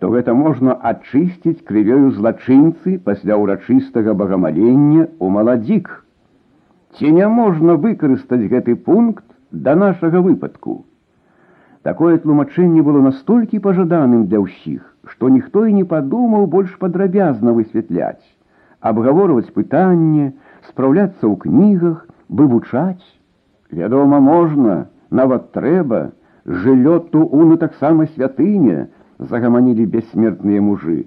то 0.00 0.08
гэта 0.12 0.32
можна 0.34 0.72
ачысціць 0.72 1.64
крывёю 1.68 2.10
злачынцы 2.16 2.98
пасля 3.04 3.36
ўрачыстага 3.36 4.16
багамалення 4.16 5.08
ў 5.20 5.26
маладзік. 5.36 6.04
Ці 6.96 7.12
не 7.12 7.28
можна 7.28 7.76
выкарыстаць 7.76 8.48
гэты 8.48 8.76
пункт 8.76 9.24
да 9.52 9.76
нашага 9.76 10.20
выпадку. 10.24 10.84
Такое 11.86 12.18
тлумачэнне 12.18 12.82
было 12.82 13.00
настолькі 13.02 13.62
пажаданым 13.62 14.26
для 14.26 14.40
ўсіх, 14.42 14.82
што 15.06 15.28
ніхто 15.30 15.66
і 15.70 15.74
не 15.78 15.84
падумаў 15.86 16.46
больш 16.50 16.72
падрабязна 16.82 17.52
высвятляць, 17.54 18.26
абгаворваць 18.80 19.54
пытанне, 19.54 20.32
спраўляцца 20.66 21.22
ў 21.22 21.34
кнігах, 21.44 22.00
вывучаць. 22.28 23.06
Вядома, 23.70 24.18
можна, 24.18 24.74
нават 25.10 25.52
трэба, 25.54 26.00
жыллёту 26.46 27.22
уну 27.22 27.56
таксама 27.56 28.06
святыня, 28.16 28.88
загаманілі 29.18 29.86
бессмертныя 29.86 30.62
мужы. 30.62 31.06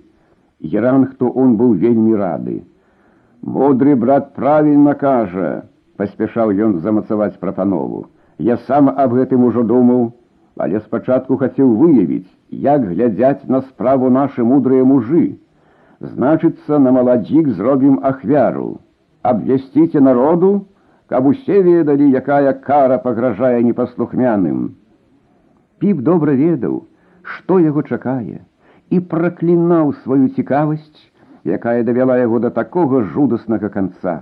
Геранхту 0.63 1.31
он 1.35 1.57
быў 1.59 1.75
вельмі 1.83 2.15
рады. 2.15 2.63
Мудры 3.41 3.95
брат 3.95 4.31
правільна 4.35 4.95
кажа, 4.95 5.67
паспяшаў 5.99 6.51
ён 6.51 6.79
замацаваць 6.79 7.39
прапанову. 7.43 8.07
Я 8.37 8.57
сам 8.67 8.87
аб 8.89 9.19
гэтым 9.19 9.43
ужо 9.43 9.63
думаў, 9.63 10.15
але 10.57 10.79
спачатку 10.79 11.37
хацеў 11.41 11.75
выявіць, 11.81 12.27
як 12.51 12.85
глядзяць 12.87 13.47
на 13.47 13.61
справу 13.67 14.09
нашы 14.09 14.43
мудрыя 14.43 14.83
мужы. 14.83 15.37
Значыцца, 15.99 16.79
на 16.79 16.91
маладзік 16.95 17.49
зробім 17.59 17.99
ахвяру. 18.03 18.79
Абвясціце 19.23 19.99
народу, 19.99 20.51
каб 21.07 21.25
усе 21.31 21.61
ведалі, 21.63 22.11
якая 22.21 22.53
кара 22.53 22.97
пагражае 23.03 23.63
непаслухмяным. 23.63 24.75
Піп 25.79 26.01
добра 26.07 26.35
ведаў, 26.39 26.81
што 27.23 27.59
яго 27.63 27.83
чакае, 27.83 28.41
і 28.89 28.99
праклінаў 29.13 29.93
сваю 30.03 30.27
цікавасць, 30.35 31.07
якая 31.45 31.83
давяла 31.83 32.17
яго 32.19 32.39
да 32.39 32.49
такога 32.49 33.01
жудаснага 33.13 33.69
канца. 33.69 34.17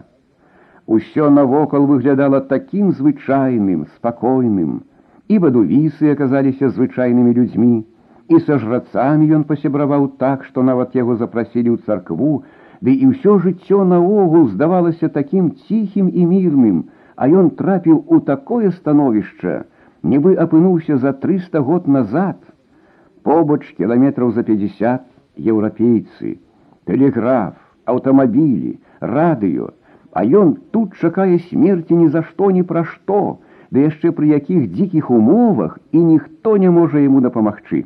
Усё 0.86 1.30
навокал 1.30 1.86
выглядала 1.86 2.42
такім 2.42 2.92
звычайным, 3.00 3.88
спакойным, 3.98 4.84
і 5.28 5.40
бадувісы 5.44 6.12
аказаліся 6.14 6.70
звычайнымі 6.76 7.34
людзьмі, 7.38 7.86
і 8.28 8.40
са 8.48 8.58
жрацамі 8.64 9.28
ён 9.40 9.44
пасябраваў 9.50 10.08
так, 10.24 10.44
што 10.48 10.64
нават 10.70 10.96
яго 10.96 11.16
запрасілі 11.22 11.76
ў 11.76 11.78
царкву, 11.88 12.44
ды 12.84 12.94
і 12.94 13.12
ўсё 13.12 13.40
жыццё 13.44 13.84
наогул 13.92 14.48
здавалася 14.54 15.10
такім 15.10 15.52
ціхім 15.68 16.12
і 16.12 16.26
мірным, 16.32 16.78
а 17.16 17.28
ён 17.28 17.50
трапіў 17.60 18.04
у 18.08 18.20
такое 18.32 18.72
становішча, 18.72 19.64
нібы 20.04 20.36
апынуўся 20.46 20.98
за 21.04 21.14
300 21.14 21.64
год 21.70 21.88
назад, 21.88 22.38
побач 23.24 23.64
кіламетраў 23.78 24.32
за 24.36 24.44
50 24.44 25.08
еўрапейцы, 25.54 26.38
тэлеграф, 26.86 27.56
аўтамабілі, 27.86 28.78
радыё, 29.02 29.72
а 30.14 30.24
ён 30.24 30.56
тут 30.72 30.96
чакае 31.02 31.40
смерці 31.50 31.96
ні 31.96 32.08
за 32.14 32.24
што 32.30 32.52
ні 32.52 32.64
пра 32.64 32.84
што, 32.84 33.40
ды 33.73 33.89
яшчэ 33.89 34.13
пры 34.13 34.29
якіх 34.37 34.69
дзікіх 34.73 35.11
умовах 35.11 35.79
і 35.93 36.05
ніхто 36.05 36.57
не 36.61 36.71
можа 36.71 37.01
яму 37.01 37.25
дапамагчы. 37.25 37.85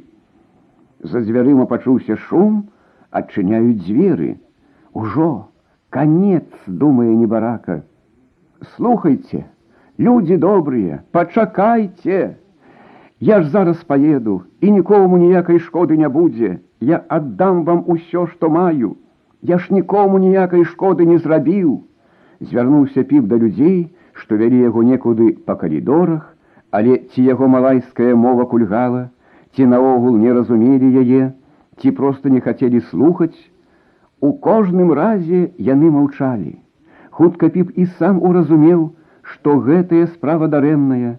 За 1.07 1.23
дзвярыма 1.23 1.67
пачуўся 1.71 2.17
шум, 2.27 2.65
адчыняюць 3.11 3.85
дзверы. 3.87 4.31
Ужо 4.93 5.49
конец, 5.91 6.49
думае 6.67 7.15
небарака. 7.15 7.83
Слухайце, 8.75 9.45
людзі 9.99 10.37
добрыя, 10.43 11.03
пачакайце! 11.13 12.37
Я 13.21 13.43
ж 13.43 13.51
зараз 13.51 13.85
поеду, 13.85 14.43
і 14.61 14.71
нікому 14.71 15.17
ніякай 15.17 15.59
шкоды 15.59 15.97
не 15.97 16.09
будзе. 16.09 16.59
Я 16.81 17.01
аддам 17.09 17.65
вам 17.65 17.85
усё, 17.87 18.27
што 18.27 18.51
маю. 18.51 18.97
Я 19.41 19.59
ж 19.59 19.73
нікому 19.73 20.19
ніякай 20.19 20.65
шкоды 20.65 21.07
не 21.07 21.19
зрабіў. 21.19 21.85
Звярнуўся 22.41 23.05
піп 23.05 23.25
да 23.25 23.39
людзей, 23.39 23.95
што 24.21 24.39
вялі 24.41 24.61
яго 24.65 24.85
некуды 24.91 25.33
па 25.49 25.57
калідорах, 25.61 26.25
але 26.71 26.97
ці 27.13 27.27
яго 27.27 27.49
малайская 27.53 28.15
мова 28.27 28.47
кульгала, 28.53 29.03
ці 29.55 29.69
наогул 29.73 30.17
не 30.23 30.33
разумелі 30.39 30.89
яе, 31.03 31.33
ці 31.81 31.93
проста 32.01 32.33
не 32.33 32.41
хацелі 32.41 32.81
слухаць. 32.93 33.37
У 34.21 34.33
кожным 34.49 34.93
разе 34.97 35.43
яны 35.71 35.93
маўчалі. 35.93 36.57
Хутка 37.11 37.53
піп 37.53 37.77
і 37.77 37.87
сам 38.01 38.25
уразумеў, 38.25 38.91
што 39.23 39.61
гэтая 39.69 40.07
справа 40.17 40.49
дарэмная, 40.49 41.17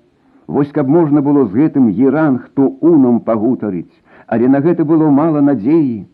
Вось 0.48 0.72
каб 0.72 0.88
можна 0.88 1.22
было 1.22 1.46
з 1.46 1.52
гэтым 1.52 1.88
еран 1.92 2.40
хто 2.40 2.68
унам 2.80 3.20
пагутарыць, 3.20 3.92
але 4.28 4.48
на 4.48 4.64
гэта 4.64 4.86
было 4.88 5.10
мала 5.12 5.42
надзеі. 5.44 6.08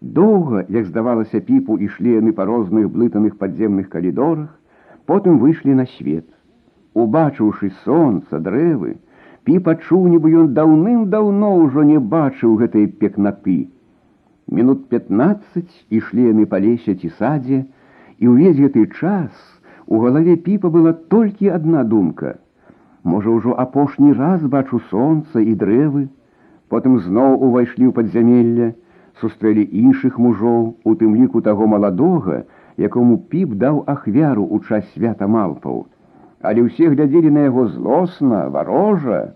Доўга, 0.00 0.64
як 0.68 0.86
здавалася 0.86 1.40
піпу, 1.40 1.76
ішлі 1.76 2.16
яны 2.16 2.32
па 2.32 2.46
розных 2.48 2.88
блытаных 2.94 3.36
падземных 3.36 3.90
калідорах, 3.92 4.48
потым 5.05 5.39
выйшлі 5.43 5.77
на 5.79 5.85
свет. 5.93 6.27
Убачыўшы 6.93 7.71
сонца, 7.83 8.39
дрэвы, 8.47 8.97
піп 9.47 9.71
адчуў, 9.73 10.07
нібы 10.13 10.33
ён 10.43 10.51
даўным-даўно 10.57 11.51
ўжо 11.63 11.87
не 11.87 11.99
бачыў 11.99 12.57
гэтай 12.61 12.87
пекнаты. 13.01 13.71
Мінут 14.51 14.87
15 14.89 15.65
ішлі 15.89 16.29
яны 16.31 16.45
па 16.45 16.59
лесе 16.59 16.95
ці 16.95 17.11
садзе, 17.17 17.65
і 18.19 18.35
ўвесь 18.35 18.59
гэты 18.59 18.87
час 18.99 19.31
у 19.87 19.99
галаве 20.05 20.35
піпа 20.47 20.69
была 20.69 20.93
толькі 21.15 21.53
адна 21.57 21.83
думка — 21.83 22.45
Можа, 23.03 23.29
ўжо 23.29 23.53
апошні 23.57 24.13
раз 24.13 24.41
бачу 24.45 24.79
сонца 24.89 25.41
і 25.41 25.53
дрэвы, 25.57 26.07
потым 26.69 26.99
зноў 27.01 27.41
увайшлі 27.47 27.89
ў 27.89 27.93
падзямелля, 27.97 28.67
сустрэлі 29.21 29.65
іншых 29.65 30.19
мужоў, 30.21 30.77
у 30.85 30.91
тым 30.99 31.15
ліку 31.17 31.41
таго 31.41 31.65
маладога, 31.65 32.45
якому 32.77 33.17
піп 33.31 33.55
даў 33.63 33.83
ахвяру 33.87 34.45
ў 34.45 34.57
час 34.67 34.87
свята 34.93 35.27
малпаў. 35.27 35.85
Але 36.41 36.65
ўсе 36.65 36.89
глядзелі 36.89 37.31
на 37.31 37.47
яго 37.47 37.67
злосна, 37.67 38.49
варожа. 38.49 39.35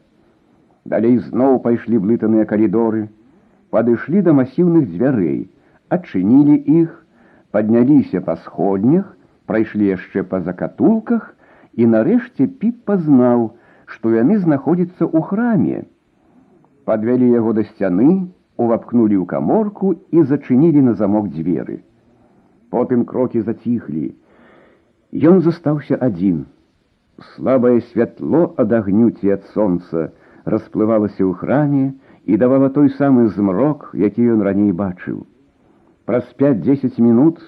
Далей 0.85 1.17
зноў 1.17 1.59
пайшлі 1.65 2.01
блытаныя 2.01 2.45
калідоры, 2.49 3.07
падышлі 3.69 4.21
да 4.25 4.33
масіўных 4.33 4.89
дзвярэй, 4.93 5.49
адчынілі 5.89 6.55
іх, 6.81 6.91
падняліся 7.51 8.21
па 8.25 8.35
сходнях, 8.45 9.05
прайшлі 9.45 9.89
яшчэ 9.93 10.23
па 10.29 10.41
закатулках, 10.41 11.33
і 11.75 11.87
нарэшце 11.91 12.47
піп 12.61 12.85
пазнаў, 12.89 13.51
што 13.85 14.13
яны 14.15 14.39
знаходзяцца 14.39 15.03
ў 15.05 15.19
храме. 15.29 15.79
Падвялі 16.85 17.29
яго 17.29 17.53
да 17.57 17.65
сцяны, 17.69 18.29
увапкнулі 18.57 19.17
ў 19.21 19.25
каморку 19.33 19.93
і 20.11 20.23
зачынілі 20.31 20.85
на 20.89 20.93
замок 21.01 21.29
дзверы. 21.33 21.81
Потым 22.69 23.05
крокі 23.05 23.41
заціхлі. 23.41 24.11
Ён 25.15 25.41
застаўся 25.45 25.97
адзін. 26.07 26.45
Слабае 27.35 27.79
святло 27.91 28.53
ад 28.59 28.73
агню 28.73 29.11
ці 29.15 29.37
ад 29.37 29.45
сонца 29.55 30.09
расплывалася 30.43 31.23
ў 31.23 31.31
храме 31.39 31.85
і 32.25 32.37
давала 32.41 32.69
той 32.69 32.89
самы 32.97 33.27
змрок, 33.31 33.89
які 33.93 34.27
ён 34.35 34.43
раней 34.43 34.71
бачыў. 34.71 35.23
Праз 36.05 36.25
5-10 36.37 36.99
мінут 37.01 37.39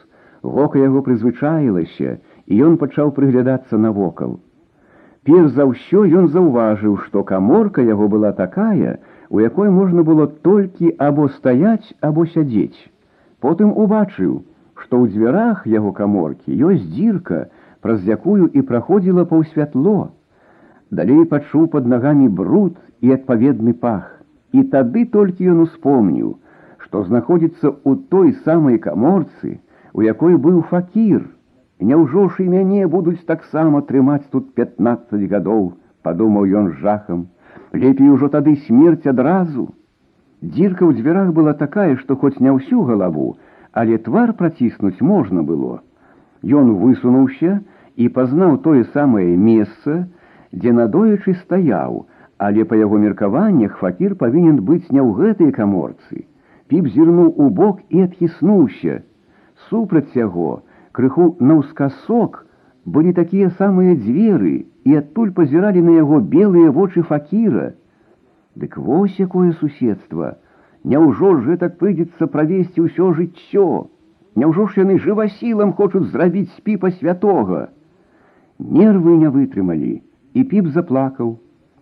вока 0.42 0.80
яго 0.80 1.04
прызвычаілася, 1.06 2.18
і 2.48 2.54
ён 2.64 2.78
пачаў 2.82 3.12
прыглядацца 3.18 3.78
навокал. 3.78 4.40
Перш 5.28 5.52
за 5.56 5.68
ўсё 5.68 6.08
ён 6.08 6.30
заўважыў, 6.32 6.98
што 7.06 7.24
каморка 7.28 7.84
яго 7.84 8.08
была 8.08 8.32
такая, 8.32 9.00
у 9.30 9.44
якой 9.44 9.70
можна 9.70 10.04
было 10.08 10.28
толькі 10.28 10.94
або 10.98 11.28
стаяць, 11.36 11.92
або 12.00 12.26
сядзець. 12.26 12.80
Потым 13.44 13.76
убачыў, 13.76 14.40
што 14.82 15.00
ў 15.02 15.14
дзвярах 15.14 15.64
яго 15.74 15.94
каморкі 16.00 16.58
ёсць 16.70 16.88
дзірка, 16.96 17.40
праз 17.82 18.04
якую 18.18 18.50
і 18.54 18.66
праходзіла 18.72 19.26
паўсвятло. 19.32 20.12
Далей 20.92 21.24
пачуў 21.32 21.70
пад 21.78 21.88
нагамі 21.94 22.28
бруд 22.42 22.76
і 23.02 23.16
адпаведны 23.18 23.74
пах. 23.86 24.12
І 24.54 24.64
тады 24.74 25.06
толькі 25.16 25.50
ён 25.54 25.64
успомніў, 25.68 26.36
што 26.84 27.04
знаходзіцца 27.08 27.68
ў 27.68 27.94
той 28.14 28.36
самай 28.46 28.78
каморцы, 28.78 29.58
у 29.94 30.06
якой 30.06 30.38
быў 30.38 30.62
факір, 30.72 31.26
Няўжо 31.80 32.28
ж 32.30 32.44
і 32.44 32.50
мяне 32.50 32.88
будуць 32.90 33.26
таксама 33.30 33.84
трымаць 33.90 34.26
тут 34.34 34.54
15 34.58 35.26
гадоў, 35.30 35.74
падумаў 36.02 36.48
ён 36.60 36.70
з 36.72 36.82
жахам. 36.82 37.28
Лепей 37.74 38.10
ужо 38.10 38.30
тады 38.34 38.56
смерць 38.66 39.06
адразу. 39.06 39.70
Дзірка 40.42 40.90
ў 40.90 40.98
дзвярах 40.98 41.30
была 41.38 41.54
такая, 41.54 41.94
што 42.02 42.18
хоць 42.18 42.40
не 42.42 42.50
ўсю 42.50 42.82
галаву, 42.90 43.38
але 43.72 43.98
твар 43.98 44.34
праціснуць 44.34 45.02
можна 45.02 45.44
было. 45.44 45.80
Ён 46.44 46.76
высунуўся 46.84 47.60
і 47.96 48.10
пазнаў 48.14 48.62
тое 48.66 48.84
самае 48.94 49.32
месца, 49.38 50.06
дзе 50.54 50.72
надоечы 50.74 51.34
стаяў, 51.44 52.06
Але 52.38 52.66
па 52.70 52.78
яго 52.78 52.98
меркаваннях 53.02 53.78
факір 53.82 54.16
павінен 54.16 54.62
быць 54.66 54.86
не 54.94 55.02
ў 55.02 55.10
гэтай 55.20 55.52
каморцы. 55.54 56.26
Піп 56.70 56.90
зірнуў 56.94 57.34
у 57.34 57.50
бок 57.50 57.80
і 57.90 58.04
адхіснуўся. 58.06 59.02
Супраць 59.70 60.14
яго, 60.14 60.62
крыху 60.94 61.34
наўскасок, 61.42 62.44
былі 62.86 63.14
такія 63.18 63.50
самыя 63.58 63.96
дзверы, 63.98 64.70
і 64.86 65.00
адтуль 65.02 65.34
пазіралі 65.40 65.82
на 65.88 65.98
яго 65.98 66.20
белыя 66.36 66.70
вочы 66.72 67.02
факіра. 67.02 67.74
Дык 68.56 68.78
вось 68.78 69.18
якое 69.20 69.52
суседства! 69.58 70.38
Няўжо 70.88 71.30
ж 71.38 71.44
гэтак 71.52 71.78
прыйдзецца 71.80 72.28
правесці 72.34 72.84
ўсё 72.86 73.14
жыццё. 73.18 73.68
Няўжо 74.40 74.68
ж 74.68 74.84
яны 74.84 75.00
жывасілам 75.04 75.74
хочуць 75.80 76.10
зрабіць 76.14 76.54
спіпа 76.58 76.92
святога. 77.00 77.68
Нервы 78.60 79.18
не 79.24 79.30
вытрымалі, 79.34 79.96
і 80.34 80.44
піп 80.52 80.70
заплакаў. 80.76 81.38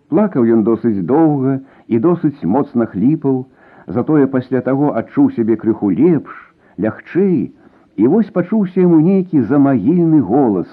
Плакаў 0.10 0.48
ён 0.56 0.64
досыць 0.64 1.06
доўга 1.12 1.60
і 1.88 2.00
досыць 2.00 2.48
моцна 2.56 2.88
хліпаў, 2.94 3.46
затое 3.88 4.25
пасля 4.28 4.62
таго 4.62 4.92
адчуў 5.02 5.30
сябе 5.38 5.58
крыху 5.62 5.92
лепш, 6.00 6.34
лягчэй, 6.80 7.52
і 7.96 8.08
вось 8.14 8.32
пачуўся 8.38 8.82
яму 8.82 9.00
нейкі 9.00 9.42
замагільны 9.52 10.22
голас. 10.22 10.68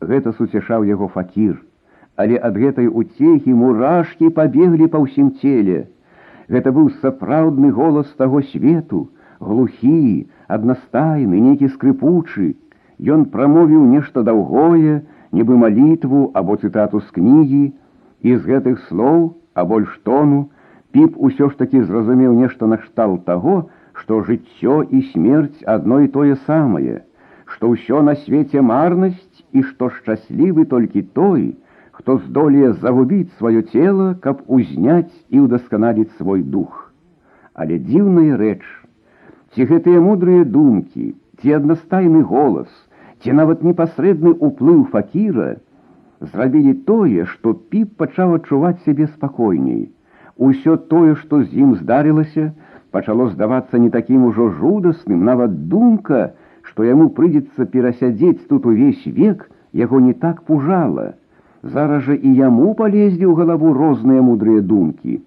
Гэта 0.00 0.32
суцяшаў 0.38 0.84
яго 0.88 1.08
факір, 1.14 1.58
але 2.16 2.38
ад 2.48 2.58
гэтай 2.58 2.88
уцехі 2.88 3.54
мурашкі 3.54 4.30
пабеглі 4.40 4.86
па 4.94 5.02
ўсім 5.04 5.32
целе. 5.42 5.86
Гэта 6.48 6.72
быў 6.72 6.88
сапраўдны 7.02 7.70
голас 7.76 8.08
таго 8.20 8.42
свету, 8.50 9.08
глухі, 9.40 10.26
аднастайны, 10.48 11.40
нейкі 11.46 11.68
скрыпучы. 11.74 12.54
Ён 12.98 13.26
прамовіў 13.34 13.84
нешта 13.86 14.24
даўгое, 14.26 15.02
нібы 15.32 15.56
малітву 15.56 16.30
або 16.34 16.56
цытату 16.56 17.00
з 17.00 17.10
кнігі, 17.18 17.64
і 18.22 18.36
з 18.36 18.42
гэтых 18.42 18.80
слоў, 18.88 19.34
а 19.54 19.64
больш 19.64 19.92
тону, 20.08 20.48
піп 20.92 21.18
усё 21.18 21.50
ж 21.52 21.58
такі 21.60 21.84
зразумеў 21.84 22.34
нешта 22.34 22.66
накшталт 22.66 23.24
таго, 23.28 23.68
што 23.92 24.22
жыццё 24.24 24.82
і 24.88 25.02
смерць 25.12 25.62
адно 25.66 26.00
і 26.06 26.08
тое 26.16 26.34
самае, 26.48 27.04
што 27.52 27.74
ўсё 27.74 28.02
на 28.08 28.14
свеце 28.24 28.62
марнасць 28.62 29.44
і 29.52 29.62
што 29.68 29.90
шчаслівы 29.94 30.64
толькі 30.72 31.02
той, 31.18 31.54
хто 31.92 32.18
здолее 32.18 32.72
загубіць 32.72 33.34
сваё 33.38 33.62
цело, 33.72 34.14
каб 34.22 34.42
узняць 34.46 35.14
і 35.30 35.40
ўдасканаліць 35.46 36.14
свой 36.18 36.42
дух. 36.42 36.92
Але 37.54 37.78
дзіўная 37.82 38.38
рэч, 38.38 38.62
ці 39.52 39.66
гэтыя 39.70 40.00
мудрыя 40.04 40.44
думкі, 40.44 41.14
ці 41.42 41.56
аднастайны 41.58 42.22
голас, 42.22 42.70
ці 43.22 43.34
нават 43.34 43.66
непасрэдны 43.66 44.34
ўплыў 44.38 44.84
факіра, 44.94 45.58
зрабілі 46.20 46.74
тое, 46.86 47.26
што 47.34 47.54
піп 47.54 47.98
пачаў 47.98 48.38
адчуваць 48.38 48.78
сябе 48.86 49.06
спакойней. 49.10 49.90
Усё 50.38 50.76
тое, 50.76 51.14
што 51.18 51.42
з 51.42 51.50
ім 51.66 51.74
здарылася, 51.82 52.52
пачало 52.94 53.28
здавацца 53.34 53.78
не 53.78 53.90
такім 53.90 54.24
ужо 54.30 54.50
жудасным, 54.58 55.24
нават 55.24 55.54
думка, 55.68 56.34
што 56.62 56.86
яму 56.86 57.08
прыйдзецца 57.16 57.66
перасядзець 57.72 58.46
тут 58.50 58.66
увесь 58.66 59.06
век, 59.06 59.48
яго 59.72 60.00
не 60.00 60.14
так 60.14 60.42
пужала. 60.42 61.14
Зараз 61.62 62.02
жа 62.06 62.14
і 62.14 62.30
яму 62.38 62.74
палезлі 62.78 63.26
ў 63.26 63.34
галаву 63.42 63.74
розныя 63.74 64.22
мудрыя 64.22 64.62
думкі. 64.62 65.20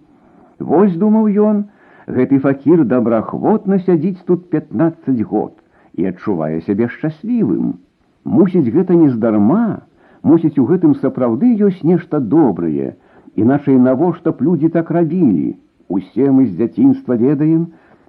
Вось 0.59 0.95
думаў 0.95 1.27
ён, 1.51 1.63
гэты 2.07 2.39
факір 2.39 2.83
добраахвотна 2.85 3.79
сядзіць 3.85 4.25
тут 4.25 4.49
15 4.49 5.21
год 5.21 5.53
і 5.95 6.11
адчувае 6.11 6.61
сябе 6.67 6.87
шчаслівым. 6.87 7.79
Мусіць 8.23 8.69
гэта 8.71 8.95
нездарма, 8.95 9.81
Мусіць, 10.23 10.57
у 10.61 10.67
гэтым 10.69 10.93
сапраўды 11.01 11.49
ёсць 11.67 11.81
нешта 11.81 12.19
добрае, 12.33 12.93
іначай 13.35 13.77
навошта 13.81 14.31
б 14.31 14.45
людзі 14.45 14.69
так 14.75 14.91
рабілі. 14.97 15.57
Усе 15.89 16.29
мы 16.29 16.45
з 16.45 16.53
дзяцінства 16.59 17.17
ведаем, 17.21 17.63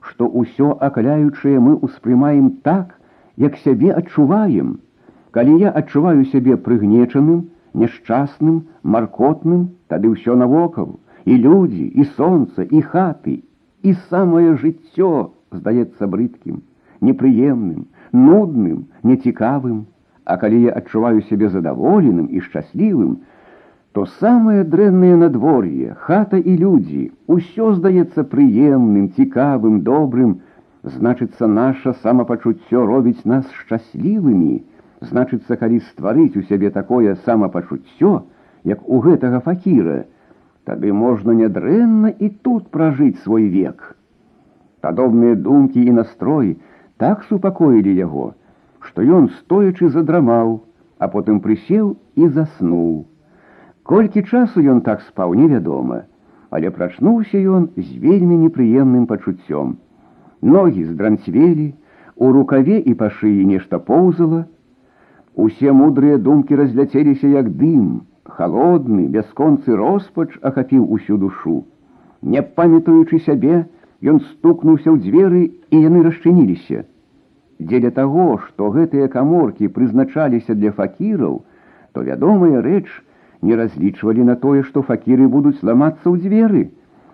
што 0.09 0.29
ўсё 0.29 0.77
акаляючае 0.89 1.57
мы 1.57 1.79
ўспрымаем 1.81 2.51
так, 2.69 2.93
як 3.37 3.57
сябе 3.65 3.97
адчуваем. 3.97 4.77
Калі 5.33 5.57
я 5.65 5.73
адчуваю 5.81 6.29
сябе 6.29 6.61
прыгнечаным, 6.67 7.49
няшчасным, 7.77 8.67
маркотным, 8.83 9.71
тады 9.89 10.13
ўсё 10.13 10.37
навокал, 10.37 10.99
і 11.25 11.37
людзі, 11.37 11.87
і 11.87 12.05
сонца, 12.17 12.63
і 12.63 12.83
хаты, 12.83 13.43
і 13.83 13.95
самае 14.11 14.57
жыццё 14.63 15.33
здаецца 15.53 16.07
брыдкім, 16.07 16.63
непрыемным, 17.01 17.89
нудным, 18.13 18.87
нецікавым. 19.03 19.87
А 20.25 20.37
калі 20.39 20.63
я 20.63 20.73
адчуваю 20.79 21.23
сябе 21.29 21.49
задаволеным 21.51 22.29
і 22.31 22.41
шчаслівым, 22.41 23.17
то 23.93 24.07
самае 24.21 24.65
дрэннае 24.65 25.17
надвор'е, 25.23 25.97
хата 25.99 26.39
і 26.39 26.57
людзі, 26.57 27.11
усё 27.27 27.73
здаецца 27.79 28.25
прыемным, 28.35 29.11
цікавым, 29.19 29.83
добрым, 29.89 30.41
значыцца, 30.83 31.47
наша 31.47 31.93
самапачуццё 32.05 32.87
робіць 32.87 33.25
нас 33.25 33.51
шчаслівымі, 33.53 34.63
значыцца, 35.01 35.57
калі 35.57 35.81
стварыць 35.93 36.37
у 36.37 36.43
сябе 36.49 36.71
такое 36.71 37.15
самапачуццё, 37.27 38.13
як 38.65 38.83
у 38.89 39.01
гэтага 39.05 39.41
факіра, 39.41 40.05
тады 40.65 40.93
можна 40.93 41.35
нядрэнна 41.39 42.15
і 42.19 42.29
тут 42.47 42.69
пражыць 42.71 43.19
свой 43.25 43.49
век. 43.49 43.97
Падобныя 44.81 45.35
думкі 45.35 45.83
і 45.83 45.97
настрой 45.99 46.57
так 46.99 47.25
супакоілі 47.31 47.95
яго, 47.99 48.35
што 48.81 49.03
ён 49.03 49.29
стоячы 49.41 49.91
задрамаў, 49.91 50.63
а 50.99 51.09
потым 51.11 51.41
прысеў 51.43 51.97
і 52.15 52.29
заснуў. 52.29 53.07
Колькі 53.83 54.23
часу 54.23 54.63
ён 54.63 54.81
так 54.87 55.03
спаў 55.03 55.35
невядома, 55.35 56.03
але 56.51 56.71
прачнуўся 56.71 57.39
ён 57.59 57.71
з 57.77 57.89
вельмі 57.99 58.39
непрыемным 58.47 59.07
пачуццём. 59.11 59.79
Ногі 60.43 60.85
здранцвелі, 60.85 61.75
у 62.17 62.33
рукаве 62.33 62.79
і 62.79 62.95
па 62.95 63.09
шыі 63.11 63.47
нешта 63.47 63.79
поўзала. 63.79 64.45
Усе 65.37 65.73
мудрыя 65.73 66.19
думкі 66.19 66.57
разляцеліся 66.61 67.29
як 67.29 67.49
дым, 67.57 68.03
холодны, 68.25 69.07
бясконцы 69.09 69.77
роспач 69.77 70.29
ахапіў 70.43 70.85
усю 70.97 71.17
душу. 71.17 71.65
Не 72.23 72.43
памятаючы 72.43 73.19
сябе, 73.27 73.65
ён 74.03 74.21
стукнуўся 74.33 74.91
ў 74.93 74.99
дзверы, 75.05 75.43
і 75.71 75.77
яны 75.81 76.03
расчыніліся. 76.09 76.85
Дзеля 77.63 77.91
таго, 77.97 78.27
што 78.45 78.71
гэтыя 78.75 79.09
каморкі 79.09 79.69
прызначаліся 79.77 80.55
для 80.59 80.73
факіраў, 80.77 81.41
то 81.93 82.03
вядомая 82.03 82.61
рэч 82.61 82.87
не 83.43 83.57
разлічвалі 83.57 84.29
на 84.29 84.37
тое, 84.37 84.63
што 84.69 84.83
факіры 84.83 85.29
будуць 85.29 85.63
ламацца 85.63 86.07
ў 86.09 86.17
дзверы, 86.25 86.63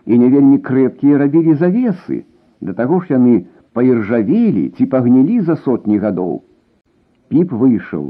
і 0.06 0.18
не 0.18 0.28
вельмі 0.34 0.58
крэпкія 0.64 1.22
рабілі 1.22 1.54
завесы, 1.62 2.24
да 2.60 2.74
таго 2.74 3.00
ж 3.04 3.14
яны 3.14 3.46
паіржавелі 3.78 4.68
ці 4.76 4.86
пагнілі 4.92 5.40
за 5.48 5.56
сотні 5.64 5.98
гадоў. 6.04 6.42
Піп 7.33 7.53
выйшаў. 7.61 8.03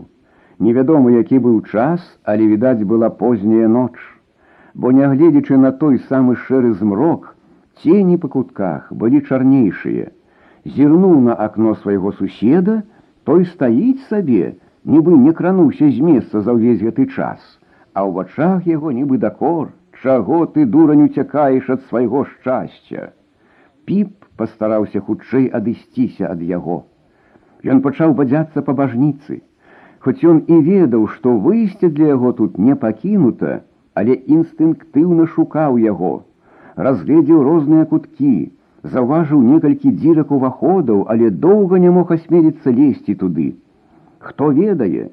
Невядома, 0.59 1.11
які 1.15 1.39
быў 1.39 1.61
час, 1.71 2.03
але 2.23 2.47
відаць 2.51 2.83
была 2.83 3.07
позняя 3.09 3.69
ноч, 3.75 3.95
бо 4.73 4.91
нягледзячы 4.91 5.55
на 5.57 5.71
той 5.71 6.01
самы 6.09 6.35
шэры 6.47 6.73
змрок, 6.81 7.31
цені 7.79 8.19
па 8.19 8.27
кутках 8.35 8.91
былі 8.91 9.23
чарнейшыя 9.23 10.11
зірнуў 10.65 11.19
на 11.21 11.33
акно 11.45 11.75
свайго 11.75 12.11
суседа, 12.19 12.81
той 13.23 13.45
стаіць 13.45 14.03
сабе, 14.09 14.55
нібы 14.83 15.17
не 15.17 15.33
крануўся 15.33 15.89
з 15.89 15.99
месца 15.99 16.41
за 16.41 16.55
ўвесь 16.55 16.83
гэты 16.83 17.07
час, 17.11 17.39
а 17.93 18.03
ў 18.07 18.11
вачах 18.15 18.67
яго 18.67 18.91
нібы 18.91 19.17
дакор, 19.17 19.71
чаго 20.03 20.45
ты 20.45 20.65
дурань 20.65 21.03
уцякаеш 21.07 21.69
ад 21.69 21.83
свайго 21.89 22.25
шчасця. 22.25 23.11
Піп 23.85 24.27
пастараўся 24.39 25.03
хутчэй 25.03 25.47
адысціся 25.51 26.31
ад 26.31 26.41
яго. 26.41 26.83
Ён 27.63 27.79
пачаў 27.83 28.13
бадзяцца 28.19 28.61
па 28.67 28.73
бажніцы, 28.79 29.39
хоць 30.03 30.19
ён 30.31 30.41
і 30.51 30.59
ведаў, 30.67 31.07
што 31.15 31.35
выйсце 31.45 31.89
для 31.89 32.09
яго 32.15 32.33
тут 32.39 32.57
не 32.59 32.75
пакінута, 32.75 33.61
але 33.93 34.17
інстынктыўна 34.37 35.27
шукаў 35.35 35.77
яго, 35.83 36.13
разгледзеў 36.87 37.43
розныя 37.47 37.85
куткі, 37.91 38.35
заўважыў 38.95 39.43
некалькі 39.49 39.93
дзірак 39.99 40.31
уваходаў, 40.37 41.05
але 41.13 41.29
доўга 41.45 41.79
не 41.79 41.91
мог 41.97 42.11
асмеліцца 42.11 42.73
лезці 42.79 43.15
туды. 43.21 43.47
Хто 44.19 44.49
ведае, 44.57 45.07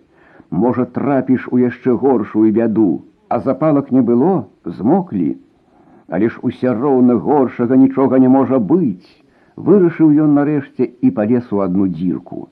можа 0.50 0.86
трапіш 0.98 1.46
у 1.54 1.62
яшчэ 1.62 1.94
горшую 2.02 2.50
бяду, 2.52 2.90
а 3.28 3.38
запалак 3.46 3.92
не 3.94 4.02
было, 4.02 4.34
змоклі. 4.64 5.36
Але 6.08 6.28
ж 6.34 6.42
усе 6.42 6.74
роўна 6.74 7.14
горшага 7.14 7.76
нічога 7.78 8.18
не 8.18 8.28
можа 8.28 8.58
быць. 8.58 9.06
Вырашыў 9.56 10.12
ён 10.24 10.34
нарэшце 10.38 10.88
і 11.02 11.10
палез 11.10 11.50
у 11.52 11.60
адну 11.64 11.86
дзірку. 11.90 12.48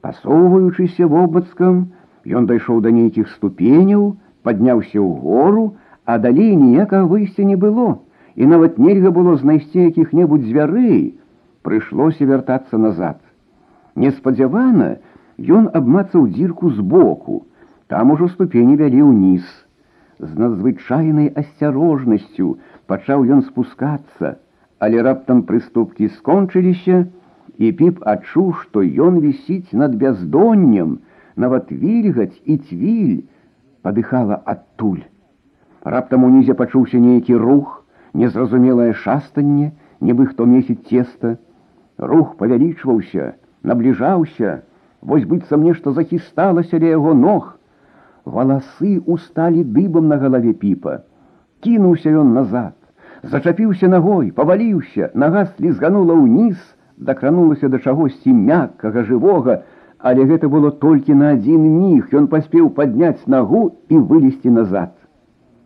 Пасоўваючыся 0.00 1.06
вобмацкам, 1.06 1.92
ён 2.26 2.46
дайшоў 2.46 2.80
да 2.84 2.90
нейкіх 2.90 3.28
ступеняў, 3.36 4.16
падняўся 4.42 4.98
ў 4.98 5.10
гору, 5.22 5.64
а 6.04 6.18
далей 6.18 6.54
ніякага 6.56 7.08
выйсця 7.08 7.44
не 7.44 7.56
было 7.56 7.98
і 8.38 8.46
нават 8.46 8.78
нельга 8.78 9.10
было 9.10 9.34
знайсці 9.36 9.82
якіх-небудзь 9.90 10.46
дзвярэй, 10.46 11.18
прыйшлося 11.66 12.22
вяртацца 12.22 12.78
назад. 12.78 13.18
Неспадзявана 13.98 15.02
ён 15.42 15.66
абмацаў 15.74 16.28
дзірку 16.30 16.70
збоку, 16.70 17.42
там 17.90 18.14
ужо 18.14 18.28
ступені 18.28 18.78
вялі 18.78 19.02
ўніз. 19.10 19.42
з 20.18 20.34
надзвычайнай 20.34 21.30
асцярожнасцю 21.40 22.58
пачаў 22.90 23.26
ён 23.34 23.42
спускацца, 23.46 24.38
але 24.79 25.01
раптам 25.07 25.43
прыступкі 25.49 26.09
скончыліся, 26.17 27.05
і 27.57 27.71
піп 27.79 28.01
адчуў, 28.09 28.53
што 28.61 28.81
ён 28.83 29.19
вісіць 29.23 29.71
над 29.71 29.95
бяздоннем, 30.01 30.99
нават 31.35 31.71
вільгаць 31.71 32.35
і 32.45 32.57
цвіль 32.57 33.23
падыхала 33.81 34.39
адтуль. 34.45 35.03
Раптам 35.83 36.23
унізе 36.23 36.53
пачуўся 36.59 36.99
нейкі 36.99 37.37
рух, 37.39 37.79
незразумелае 38.13 38.93
шастанне, 39.05 39.71
нібы 40.01 40.27
хто 40.31 40.45
месіць 40.45 40.83
цеста. 40.89 41.37
Рух 41.97 42.35
павялічваўся, 42.37 43.33
набліжаўся, 43.63 44.61
вось 45.01 45.25
быццам 45.25 45.63
нешта 45.63 45.91
захісталася 45.91 46.79
ля 46.79 46.95
яго 46.95 47.13
ног. 47.13 47.57
Валасы 48.25 48.99
усталі 49.05 49.63
дыбам 49.63 50.07
на 50.07 50.17
галаве 50.17 50.53
піпа. 50.53 51.03
Кінуўся 51.59 52.11
ён 52.23 52.33
назад, 52.33 52.73
зачапіўся 53.23 53.87
ногой, 53.87 54.31
паваліўся, 54.31 55.11
нага 55.13 55.45
слізганула 55.55 56.15
ўніз, 56.19 56.57
дакранулася 56.97 57.69
да 57.69 57.79
чагосьці 57.79 58.33
мяккага 58.33 59.03
жывога, 59.07 59.61
але 59.99 60.25
гэта 60.27 60.49
было 60.51 60.71
толькі 60.71 61.15
на 61.15 61.31
адзін 61.37 61.63
міг, 61.63 62.11
ён 62.11 62.27
паспеў 62.27 62.69
падняць 62.79 63.23
нагу 63.27 63.63
і 63.89 63.97
вылезці 64.11 64.51
назад. 64.51 64.91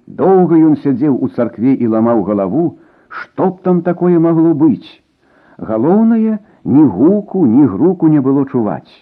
Доўга 0.07 0.55
ён 0.69 0.77
сядзеў 0.83 1.17
у 1.17 1.27
царкве 1.33 1.73
і 1.73 1.89
ламаў 1.93 2.23
галаву, 2.29 2.77
што 3.09 3.49
б 3.49 3.65
там 3.65 3.81
такое 3.81 4.19
магло 4.19 4.53
быць. 4.53 5.01
Галоўнае, 5.57 6.37
ні 6.63 6.83
гуку, 6.83 7.45
ні 7.45 7.65
груку 7.65 8.07
не 8.07 8.21
было 8.21 8.45
чуваць. 8.45 8.93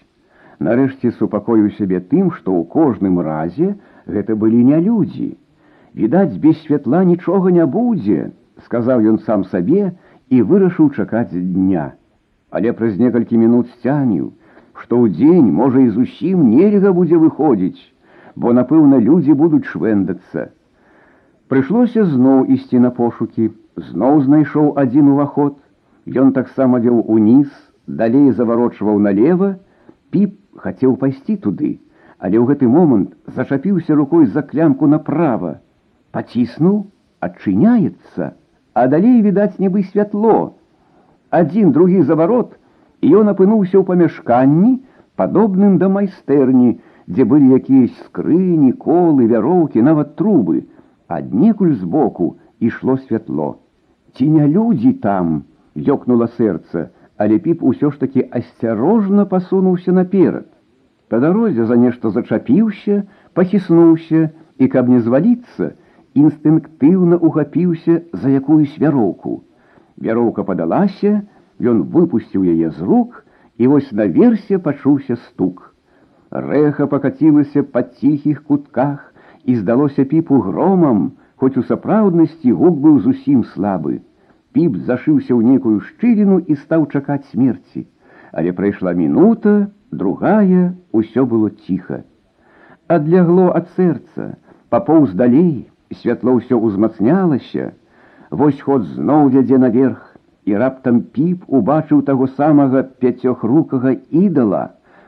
Нарэшце 0.60 1.12
супакою 1.20 1.70
сябе 1.78 2.00
тым, 2.00 2.32
што 2.32 2.56
ў 2.56 2.64
кожным 2.72 3.20
разе 3.20 3.76
гэта 4.08 4.40
былі 4.40 4.64
не 4.64 4.80
людзі. 4.80 5.36
Відаць, 5.96 6.40
без 6.40 6.62
святла 6.64 7.04
нічога 7.04 7.52
не 7.52 7.66
будзе, 7.66 8.32
сказаў 8.66 9.06
ён 9.12 9.20
сам 9.28 9.44
сабе 9.52 9.92
і 10.30 10.42
вырашыў 10.42 10.90
чакаць 10.96 11.32
дня. 11.32 11.94
Але 12.50 12.72
праз 12.74 12.98
некалькі 13.00 13.38
мінут 13.38 13.70
сцяніў, 13.76 14.32
што 14.82 15.00
ў 15.00 15.12
дзень 15.18 15.52
можа 15.60 15.82
і 15.84 15.92
зусім 15.98 16.48
нельга 16.52 16.94
будзе 16.96 17.20
выходзіць, 17.20 17.82
бо 18.36 18.54
напэўна 18.54 19.00
людзі 19.00 19.34
будуць 19.34 19.68
швэндацца. 19.72 20.50
Прыйшлося 21.52 22.06
зноў 22.10 22.50
ісці 22.56 22.82
на 22.86 22.92
пошукі, 22.96 23.52
зноў 23.90 24.24
знайшоў 24.28 24.74
адзін 24.82 25.14
уваход. 25.14 25.60
Ён 26.06 26.34
таксама 26.34 26.80
вёў 26.82 27.02
уніз, 27.10 27.50
далей 27.88 28.32
заварочваў 28.32 29.00
налево, 29.08 29.56
піп 30.12 30.36
хацеў 30.64 30.96
пайсці 31.02 31.38
туды, 31.46 31.78
але 32.18 32.40
ў 32.40 32.46
гэты 32.50 32.68
момант 32.72 33.14
зачапіўся 33.38 33.96
рукой 34.00 34.26
за 34.26 34.42
клямку 34.42 34.88
направа. 34.88 35.60
Паціснуў, 36.16 36.86
адчыняецца, 37.20 38.34
а 38.74 38.88
далей 38.92 39.22
відаць 39.22 39.60
нібы 39.60 39.84
святло. 39.92 40.54
Адзін 41.30 41.72
другі 41.72 42.02
заварот, 42.04 42.56
і 43.02 43.12
ён 43.22 43.32
апынуўся 43.32 43.80
ў 43.80 43.84
памяшканні, 43.88 44.72
падобным 45.16 45.78
да 45.82 45.90
майстэрні, 45.90 46.78
дзе 47.08 47.24
былі 47.24 47.56
якіясь 47.58 47.96
скрыні, 48.08 48.72
колы, 48.86 49.28
вяроўкі, 49.32 49.82
нават 49.82 50.16
трубы, 50.20 50.66
аднекуль 51.08 51.76
збоку 51.82 52.36
ішло 52.60 52.98
святло. 52.98 53.50
Ці 54.16 54.28
не 54.30 54.48
людзі 54.48 54.94
там, 55.04 55.44
ёкнула 55.76 56.28
сэрца, 56.36 56.90
але 57.18 57.40
піп 57.40 57.64
усё 57.64 57.92
ж 57.92 58.00
такі 58.00 58.28
асцярожна 58.32 59.26
пасунуўся 59.26 59.92
наперад. 59.92 60.48
Па 61.08 61.20
дарозе 61.20 61.66
за 61.66 61.76
нешта 61.80 62.10
зачапіўся, 62.10 63.04
пахіснуўся 63.34 64.30
і, 64.58 64.68
каб 64.68 64.90
не 64.90 65.00
зваліцца, 65.00 65.76
інстынктыўна 66.16 67.18
ухапіўся 67.18 68.02
за 68.14 68.30
якуюсь 68.30 68.78
вяроўку. 68.80 69.44
Вяроўка 69.98 70.44
падалася, 70.44 71.24
Ён 71.60 71.84
выпусціў 71.88 72.44
яе 72.44 72.70
з 72.70 72.82
рук, 72.82 73.24
і 73.58 73.68
вось 73.68 73.92
наверсе 73.92 74.60
пачуўся 74.60 75.16
стук. 75.28 75.72
Рэха 76.32 76.88
пакацілася 76.92 77.64
па 77.64 77.84
ціхіх 77.84 78.44
кутках 78.44 79.14
і 79.46 79.56
здалося 79.56 80.04
піпу 80.04 80.40
громам, 80.40 81.14
хоць 81.36 81.56
у 81.58 81.64
сапраўднасці 81.64 82.52
гук 82.52 82.76
быў 82.84 83.00
зусім 83.00 83.46
слабы. 83.56 84.02
Піп 84.52 84.76
зашыўся 84.84 85.32
ў 85.32 85.56
некую 85.56 85.80
шчыліну 85.80 86.40
і 86.44 86.60
стаў 86.60 86.88
чакаць 86.92 87.24
смерці. 87.32 87.88
Але 88.36 88.52
прайшла 88.52 88.92
мінута, 88.92 89.72
другая 89.92 90.76
усё 90.92 91.24
было 91.24 91.50
ціха. 91.64 92.04
Адлягло 92.88 93.48
ад 93.56 93.72
сэрца, 93.80 94.36
папоўз 94.70 95.16
далей, 95.16 95.72
святло 96.02 96.38
ўсё 96.40 96.60
ўзмацнялася, 96.60 97.74
Вось 98.32 98.62
ход 98.62 98.86
зноў 98.96 99.30
вядзе 99.34 99.58
наверх, 99.62 100.00
і 100.46 100.58
раптам 100.62 101.02
піп 101.16 101.46
убачыў 101.58 102.02
таго 102.08 102.28
самага 102.40 102.82
пяцёхрукага 103.04 103.94
ідала, 104.22 104.64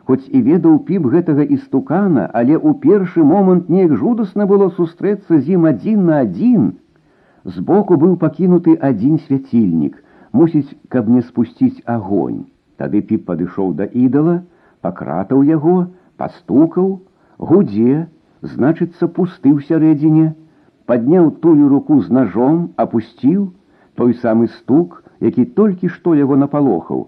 хоць 0.09 0.29
і 0.31 0.41
ведаў 0.45 0.77
піп 0.87 1.09
гэтага 1.13 1.43
істукана, 1.57 2.29
але 2.33 2.55
ў 2.55 2.77
першы 2.85 3.25
момант 3.31 3.69
неяк 3.73 3.97
жудасна 4.03 4.47
было 4.51 4.69
сустрэцца 4.77 5.39
з 5.39 5.57
ім 5.57 5.67
адзін 5.71 6.05
на 6.09 6.21
адзін. 6.25 6.71
Збоку 7.57 7.97
быў 8.03 8.15
пакінуты 8.21 8.77
адзін 8.89 9.19
свяцільнік, 9.25 9.97
мусіць, 10.31 10.77
каб 10.89 11.09
не 11.09 11.21
спусціць 11.21 11.83
агонь. 11.85 12.45
Тады 12.77 13.01
піп 13.01 13.27
падышоў 13.29 13.73
да 13.81 13.89
ідала, 14.05 14.41
пакратаў 14.81 15.43
яго, 15.43 15.77
пастукаў, 16.21 16.99
гудзе, 17.37 18.07
значыцца, 18.41 19.09
пусты 19.09 19.53
ў 19.53 19.65
сярэдзіне, 19.69 20.33
падняў 20.86 21.30
тую 21.44 21.68
руку 21.68 22.00
з 22.00 22.10
ножом, 22.10 22.70
апусціў 22.76 23.50
той 23.94 24.14
самы 24.22 24.48
стук, 24.58 25.02
які 25.20 25.44
толькі 25.58 25.88
што 25.88 26.14
яго 26.18 26.36
напалохаў. 26.36 27.06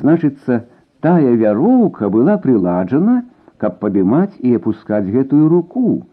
Значыцца, 0.00 0.64
тая 1.00 1.34
вяроўка 1.42 2.10
была 2.10 2.36
прыладжана, 2.42 3.22
каб 3.62 3.78
падымаць 3.82 4.34
і 4.40 4.56
апускаць 4.58 5.06
гэтую 5.06 5.48
руку. 5.48 6.06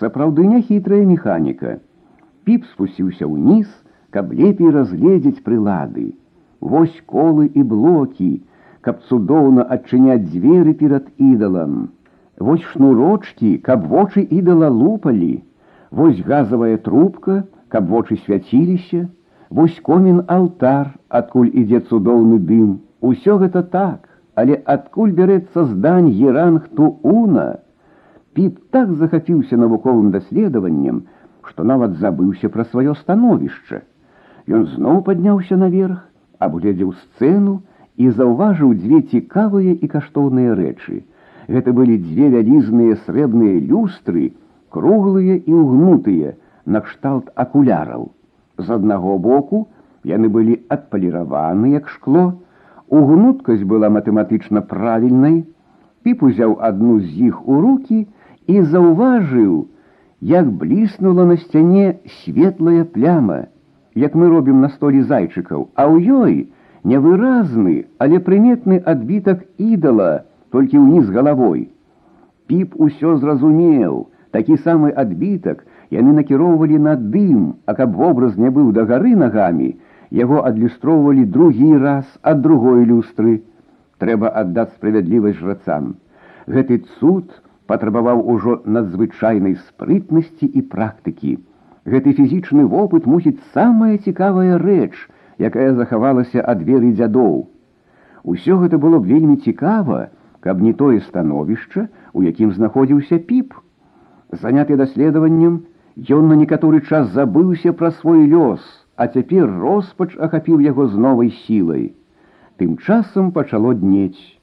Сапраўды 0.00 0.46
няхітрая 0.46 1.04
механіка. 1.08 1.78
Піп 2.44 2.64
спусціўся 2.72 3.28
ўніз, 3.28 3.68
каб 4.10 4.32
лепей 4.32 4.72
разгледзець 4.72 5.42
прылады. 5.44 6.14
Вось 6.60 6.96
колы 7.06 7.50
і 7.54 7.62
блокі, 7.72 8.30
каб 8.80 9.04
цудоўна 9.08 9.66
адчыняць 9.76 10.24
дзверы 10.24 10.74
перад 10.74 11.08
ідалам. 11.18 11.90
Вось 12.38 12.64
шнурочки, 12.72 13.58
каб 13.58 13.86
вочы 13.92 14.22
ідала 14.22 14.68
лупалі. 14.68 15.42
Вось 15.91 16.21
газавая 16.21 16.77
трубка, 16.77 17.43
каб 17.69 17.89
вочы 17.89 18.17
свяціліся, 18.25 19.07
Вось 19.53 19.75
комін 19.85 20.23
алтар, 20.33 20.87
адкуль 21.13 21.49
ідзе 21.61 21.79
цудоўны 21.85 22.39
дым. 22.41 22.69
Усё 23.05 23.35
гэта 23.37 23.61
так, 23.75 24.07
але 24.33 24.55
адкуль 24.65 25.11
бярэцца 25.19 25.65
здань 25.69 26.07
еранхту 26.09 26.87
уна. 27.05 27.43
Піп 28.33 28.55
так 28.73 28.95
захапіўся 29.01 29.59
навуковым 29.61 30.09
даследаваннем, 30.15 31.03
што 31.45 31.67
нават 31.71 31.99
забыўся 32.01 32.49
пра 32.49 32.65
сваё 32.71 32.97
становішча. 33.03 33.83
Ён 34.49 34.65
зноў 34.73 35.03
падняўся 35.05 35.59
наверх, 35.65 36.01
абгледзеў 36.41 36.97
сцэну 37.03 37.59
і 38.01 38.09
заўважыў 38.09 38.73
дзве 38.81 39.05
цікавыя 39.13 39.77
і 39.77 39.91
каштоўныя 39.93 40.57
рэчы. 40.57 41.03
Гэта 41.45 41.77
былі 41.77 42.01
дзве 42.07 42.33
вялізныя 42.39 42.97
срэбныя 43.05 43.61
люстры, 43.69 44.31
круглыя 44.69 45.37
і 45.37 45.53
ўгнутыя, 45.53 46.33
накшталт 46.65 47.29
акуляраў. 47.35 48.09
З 48.57 48.77
аднаго 48.77 49.17
боку 49.17 49.67
яны 50.03 50.29
былі 50.29 50.59
адпаліраваны 50.75 51.73
як 51.75 51.89
шкло, 51.89 52.23
угнуткасць 52.89 53.67
была 53.67 53.89
матэматычна 53.89 54.63
правільнай, 54.73 55.43
піп 56.03 56.23
узяў 56.29 56.57
адну 56.59 56.99
з 56.99 57.29
іх 57.29 57.47
у 57.47 57.59
руки 57.61 58.05
і 58.47 58.61
заўважыў, 58.73 59.67
як 60.21 60.51
бліснула 60.51 61.25
на 61.25 61.37
сцяне 61.37 61.99
светлая 62.17 62.83
пляма, 62.83 63.47
як 63.95 64.15
мы 64.15 64.29
робім 64.29 64.61
на 64.61 64.69
столі 64.75 65.03
зайчыкаў, 65.07 65.69
а 65.75 65.87
ў 65.87 66.23
ёй 66.23 66.35
невыразны, 66.83 67.85
але 67.99 68.19
прыметны 68.19 68.79
адбітак 68.93 69.43
ідала 69.57 70.23
толькі 70.51 70.83
ўніз 70.83 71.09
галавой. 71.09 71.69
Піп 72.47 72.75
усё 72.75 73.15
зразумеў, 73.17 74.07
такі 74.30 74.56
самы 74.64 74.92
адбітак, 74.92 75.64
яны 75.90 76.12
накіроўвалі 76.20 76.78
на 76.78 76.94
дым, 76.96 77.56
а 77.66 77.74
каб 77.74 77.96
вобраз 77.96 78.36
не 78.36 78.50
быў 78.50 78.72
да 78.76 78.84
гары 78.84 79.14
нагамі, 79.16 79.74
яго 80.10 80.44
адлюстроўвалі 80.44 81.24
другі 81.24 81.76
раз 81.76 82.06
ад 82.22 82.40
другой 82.44 82.84
люстры. 82.84 83.42
Трэба 83.98 84.30
аддаць 84.40 84.72
справядлівасць 84.76 85.38
жрацам. 85.40 85.96
Гэты 86.46 86.82
цуд 86.98 87.32
патрабаваў 87.66 88.24
ужо 88.34 88.60
надзвычайнай 88.64 89.56
спрытнасці 89.68 90.46
і 90.46 90.64
практыкі. 90.72 91.38
Гэты 91.84 92.12
фізічны 92.16 92.64
вопыт 92.64 93.06
мусіць 93.06 93.40
самая 93.54 93.96
цікавая 93.98 94.58
рэч, 94.62 94.92
якая 95.38 95.72
захавалася 95.74 96.44
ад 96.52 96.62
веры 96.68 96.92
дзядоў. 96.92 97.48
Усё 98.24 98.58
гэта 98.60 98.78
было 98.78 98.98
б 99.00 99.08
вельмі 99.12 99.36
цікава, 99.44 100.08
каб 100.40 100.60
не 100.62 100.72
тое 100.72 101.00
становішча, 101.00 101.88
у 102.12 102.22
якім 102.22 102.52
знаходзіўся 102.52 103.18
піп. 103.28 103.54
Заняты 104.30 104.76
даследаваннем, 104.76 105.64
Ён 106.06 106.28
на 106.30 106.34
некаторы 106.38 106.78
час 106.86 107.08
забыўся 107.10 107.72
пра 107.78 107.90
свой 107.90 108.26
лёс, 108.30 108.62
а 108.94 109.08
цяпер 109.08 109.50
роспач 109.50 110.14
ахапіў 110.26 110.60
яго 110.62 110.86
з 110.86 110.94
новай 110.94 111.30
сілай. 111.42 111.90
Тым 112.62 112.76
часам 112.78 113.32
пачало 113.34 113.72
днець. 113.74 114.38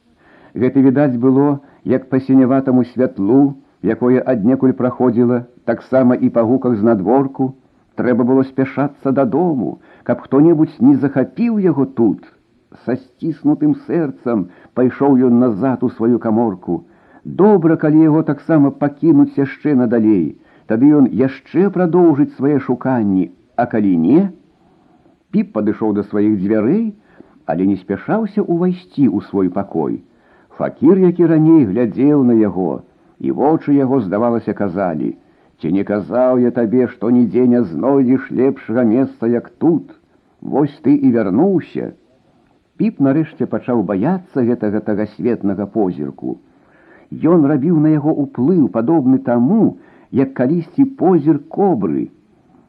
Гэта 0.51 0.83
відаць 0.83 1.15
было, 1.15 1.61
як 1.87 2.09
па 2.09 2.19
сіняватаму 2.19 2.83
святлу, 2.91 3.55
якое 3.83 4.19
аднекуль 4.19 4.75
праходзіла, 4.75 5.45
таксама 5.63 6.19
і 6.19 6.27
па 6.27 6.43
гуках 6.43 6.75
з 6.75 6.83
надворку, 6.83 7.55
трэба 7.95 8.27
было 8.27 8.43
спяшацца 8.43 9.15
дадому, 9.15 9.79
каб 10.03 10.27
хто-небудзь 10.27 10.81
не 10.83 10.97
захапіў 10.99 11.63
яго 11.63 11.85
тут. 11.85 12.19
Са 12.83 12.99
сціснутым 12.99 13.79
сэрцам 13.87 14.49
пайшоў 14.75 15.15
ён 15.31 15.39
назад 15.39 15.87
у 15.87 15.89
сваю 15.95 16.19
каморку. 16.19 16.83
Добра, 17.25 17.75
калі 17.81 18.01
яго 18.05 18.21
таксама 18.21 18.69
пакінуць 18.69 19.33
яшчэ 19.37 19.73
надалей, 19.77 20.37
тады 20.69 20.89
ён 20.97 21.07
яшчэ 21.09 21.71
прадоўжыць 21.77 22.35
свае 22.37 22.59
шуканні, 22.65 23.31
а 23.57 23.65
калі 23.71 23.93
не, 23.97 24.19
піп 25.33 25.49
падышоў 25.57 25.95
да 25.97 26.03
сваіх 26.05 26.37
дзвярэй, 26.43 26.93
але 27.49 27.65
не 27.71 27.79
спяшаўся 27.81 28.45
ўвайсці 28.45 29.09
ў 29.09 29.25
свой 29.31 29.49
пакой. 29.57 29.97
Факір, 30.61 31.01
які 31.07 31.25
раней 31.33 31.65
глядзеў 31.65 32.23
на 32.29 32.37
яго, 32.37 32.85
і 33.17 33.33
вочы 33.41 33.73
яго, 33.73 34.05
здавалася, 34.05 34.53
казалі: 34.53 35.17
«Ці 35.59 35.71
не 35.73 35.83
казаў 35.83 36.45
я 36.45 36.51
табе, 36.51 36.87
што 36.93 37.09
нідзе 37.09 37.49
не 37.49 37.63
знойдзеш 37.65 38.29
лепшага 38.29 38.83
месца, 38.83 39.25
як 39.25 39.49
тут. 39.49 39.97
Вось 40.41 40.77
ты 40.85 40.93
і 40.93 41.11
вярнуўся. 41.11 41.93
Піп 42.77 42.99
нарэшце 42.99 43.49
пачаў 43.49 43.81
баяцца 43.83 44.43
гэтага 44.45 44.85
тагасветнага 44.89 45.65
позірку. 45.65 46.37
Ён 47.11 47.45
рабіў 47.45 47.79
на 47.79 47.93
яго 47.93 48.13
ўплыў, 48.13 48.69
падобны 48.73 49.19
таму, 49.19 49.77
як 50.11 50.33
калісьці 50.33 50.85
позір 51.01 51.39
кобры. 51.49 52.09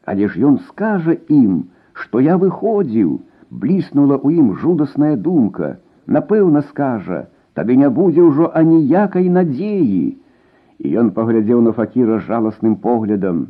Але 0.04 0.28
ж 0.28 0.42
ён 0.50 0.58
скажа 0.68 1.16
ім, 1.28 1.72
што 1.92 2.20
я 2.20 2.36
выходзіў, 2.36 3.20
бліснула 3.50 4.16
ў 4.20 4.42
ім 4.42 4.54
жудасная 4.60 5.16
думка, 5.16 5.78
напэўна 6.06 6.62
скажа, 6.68 7.26
тады 7.54 7.76
не 7.76 7.88
будзе 7.88 8.22
ўжо 8.22 8.50
аніякай 8.54 9.28
надзеі. 9.32 10.18
І 10.78 10.86
ён 11.00 11.10
паглядзеў 11.16 11.62
на 11.64 11.72
факіра 11.72 12.20
жаласным 12.20 12.76
поглядам. 12.76 13.48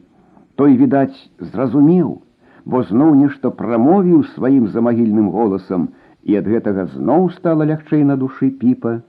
Той, 0.54 0.76
відаць, 0.76 1.16
зразумеў, 1.40 2.22
бо 2.64 2.82
зноў 2.86 3.14
нешта 3.14 3.50
прамовіў 3.50 4.22
сваім 4.36 4.68
замагільным 4.68 5.28
голасам, 5.34 5.90
і 6.22 6.38
ад 6.38 6.46
гэтага 6.46 6.86
зноў 6.94 7.30
стала 7.34 7.66
лягчэй 7.66 8.06
на 8.06 8.16
душы 8.16 8.50
піпа. 8.50 9.00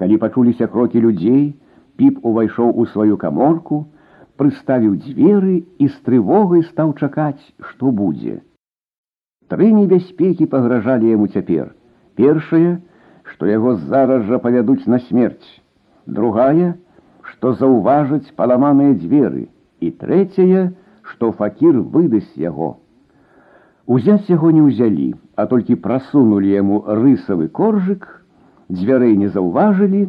Калі 0.00 0.16
пачуліся 0.22 0.66
крокі 0.72 1.00
людзей, 1.00 1.54
піп 1.96 2.20
увайшоў 2.22 2.72
у 2.76 2.86
сваю 2.92 3.16
каморку, 3.16 3.86
прыставіў 4.36 4.96
дзверы 5.00 5.64
і 5.78 5.88
з 5.88 5.96
трывогай 6.04 6.62
стаў 6.68 6.92
чакаць, 7.00 7.40
што 7.70 7.90
будзе. 7.90 8.40
Тры 9.48 9.70
небяспекі 9.72 10.50
пагражалі 10.52 11.12
яму 11.12 11.28
цяпер. 11.32 11.72
Першае, 12.20 12.78
што 13.32 13.46
яго 13.46 13.76
зараз 13.76 14.26
жа 14.28 14.38
павядуць 14.42 14.86
на 14.86 14.98
смерць. 15.08 15.48
Другая, 16.06 16.74
што 17.30 17.52
заўважыць 17.60 18.34
паламаныя 18.36 18.96
дзверы, 18.98 19.46
і 19.80 19.90
трэцяе, 20.02 20.72
што 21.02 21.32
факір 21.32 21.80
выдасць 21.94 22.36
яго. 22.36 22.76
Узяць 23.86 24.28
яго 24.28 24.50
не 24.50 24.62
ўзялі, 24.66 25.14
а 25.36 25.46
толькі 25.46 25.78
прасунулі 25.82 26.50
яму 26.50 26.82
рысавы 27.00 27.48
коржык, 27.48 28.06
дзвярэй 28.71 29.17
не 29.23 29.29
заўважылі, 29.35 30.03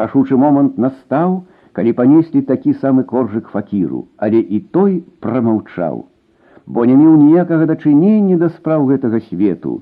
рашучы 0.00 0.36
момант 0.36 0.78
настаў, 0.84 1.42
калі 1.76 1.92
панеслі 1.98 2.42
такі 2.52 2.72
самы 2.84 3.04
коржык 3.10 3.52
факіру, 3.54 4.06
але 4.16 4.40
і 4.40 4.60
той 4.76 5.02
прамаўчаў, 5.24 6.00
бо 6.66 6.88
не 6.88 6.96
меў 6.96 7.20
ніякага 7.26 7.68
дачынення 7.70 8.40
да 8.40 8.48
спраў 8.56 8.88
гэтага 8.92 9.20
свету, 9.28 9.78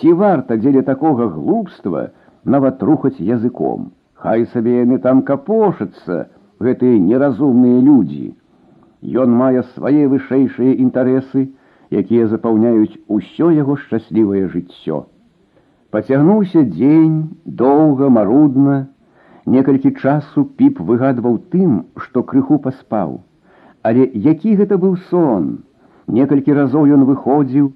Ці 0.00 0.12
варта 0.18 0.56
дзеля 0.56 0.82
такога 0.82 1.26
глупства 1.28 2.10
нават 2.44 2.82
рухаць 2.82 3.20
языком. 3.20 3.92
Хай 4.14 4.46
сабе 4.52 4.78
яны 4.80 4.98
там 5.06 5.22
капошацца, 5.28 6.28
гэтыя 6.62 7.00
неразумныя 7.08 7.80
людзі. 7.88 8.32
Ён 9.02 9.34
мае 9.36 9.64
свае 9.74 10.06
вышэйшыя 10.12 10.78
інтарэсы, 10.84 11.48
якія 11.90 12.28
запаўняюць 12.32 13.02
усё 13.08 13.50
яго 13.50 13.76
шчаслівае 13.84 14.46
жыццё. 14.54 15.04
Пацягнуўся 15.92 16.60
дзень, 16.64 17.16
доўга, 17.44 18.08
марудна, 18.08 18.74
некалькі 19.54 19.90
часу 20.02 20.44
піп 20.60 20.78
выгадваў 20.90 21.34
тым, 21.54 21.74
што 22.04 22.22
крыху 22.30 22.56
паспаў. 22.66 23.10
Але 23.90 24.06
які 24.26 24.54
гэта 24.60 24.78
быў 24.84 24.94
сон? 25.10 25.50
Некалькі 26.18 26.56
разоў 26.58 26.88
ён 26.96 27.04
выходзіў, 27.10 27.66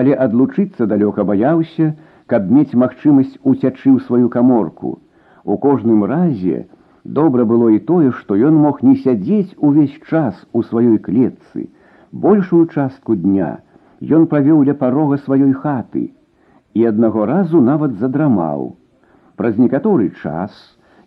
але 0.00 0.18
адлучыцца 0.24 0.88
далёка 0.90 1.24
баяўся, 1.30 1.86
каб 2.32 2.52
мець 2.56 2.76
магчымасць 2.82 3.40
уцячы 3.40 3.88
ў 3.88 4.04
сваю 4.10 4.28
каморку. 4.36 4.92
У 5.44 5.56
кожным 5.64 6.04
разе 6.12 6.66
добра 7.20 7.48
было 7.54 7.70
і 7.72 7.80
тое, 7.92 8.12
што 8.18 8.36
ён 8.50 8.60
мог 8.66 8.84
не 8.90 8.98
сядзець 9.06 9.56
увесь 9.70 9.96
час 10.10 10.44
у 10.52 10.60
сваёй 10.60 11.00
клетцы. 11.08 11.70
Большую 12.12 12.68
частку 12.68 13.16
дня 13.16 13.50
ён 14.20 14.28
правёў 14.28 14.60
ля 14.68 14.76
парога 14.84 15.16
сваёй 15.24 15.56
хаты 15.64 16.04
і 16.75 16.85
аднаго 16.91 17.25
разу 17.31 17.61
нават 17.61 17.97
задрамаў. 18.03 18.75
Праз 19.35 19.57
некаторы 19.57 20.11
час 20.21 20.53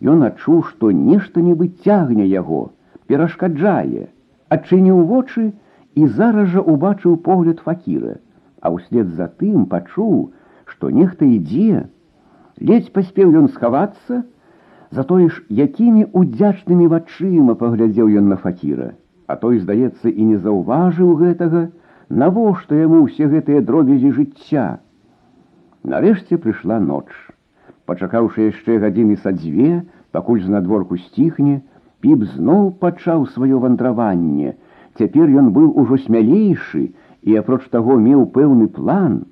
ён 0.03 0.27
адчуў, 0.29 0.62
што 0.70 0.90
нешта-небы 0.90 1.70
цягне 1.85 2.27
яго, 2.27 2.62
перашкаджае, 3.07 4.11
адчыніў 4.49 5.07
вочы 5.09 5.53
і 5.94 6.07
зараз 6.18 6.53
жа 6.57 6.61
убачыў 6.75 7.16
погляд 7.29 7.61
факіра 7.64 8.18
а 8.64 8.73
ўслед 8.73 9.12
за 9.20 9.29
тым 9.40 9.68
пачуў, 9.68 10.33
што 10.64 10.88
нехта 10.88 11.29
ідзе. 11.29 11.85
Ледзь 12.68 12.90
паспеў 12.97 13.37
ён 13.40 13.51
схавацца, 13.53 14.25
затое 14.99 15.29
ж 15.29 15.44
якімі 15.53 16.09
удзячнымі 16.20 16.88
вачыма 16.92 17.59
паглядзеў 17.61 18.09
ён 18.20 18.33
на 18.33 18.38
факіра, 18.40 18.94
а 19.29 19.37
той, 19.42 19.61
здаецца, 19.61 20.09
і 20.09 20.23
не 20.31 20.38
заўважыў 20.40 21.12
гэтага, 21.20 21.68
навошта 22.09 22.81
яму 22.81 23.05
ўсе 23.05 23.29
гэтыя 23.29 23.61
дробязі 23.68 24.14
жыцця. 24.16 24.66
Нарэшце 25.84 26.38
прыйшла 26.38 26.80
ноч. 26.84 27.08
Пачакаўшы 27.88 28.52
яшчэ 28.52 28.80
гадзіны 28.84 29.15
са 29.24 29.32
дзве, 29.32 29.86
пакуль 30.12 30.42
з 30.44 30.52
надворку 30.52 30.98
сціхне, 31.00 31.62
піп 32.04 32.26
зноў 32.36 32.72
пачаў 32.84 33.24
сваё 33.36 33.60
вандраванне. 33.63 34.56
Цяпер 35.00 35.32
ён 35.42 35.52
быў 35.56 35.72
ужо 35.80 35.98
смялейшы, 36.04 36.92
і 37.24 37.39
апроч 37.39 37.63
таго 37.72 37.96
меў 37.96 38.28
пэўны 38.36 38.68
план. 38.68 39.24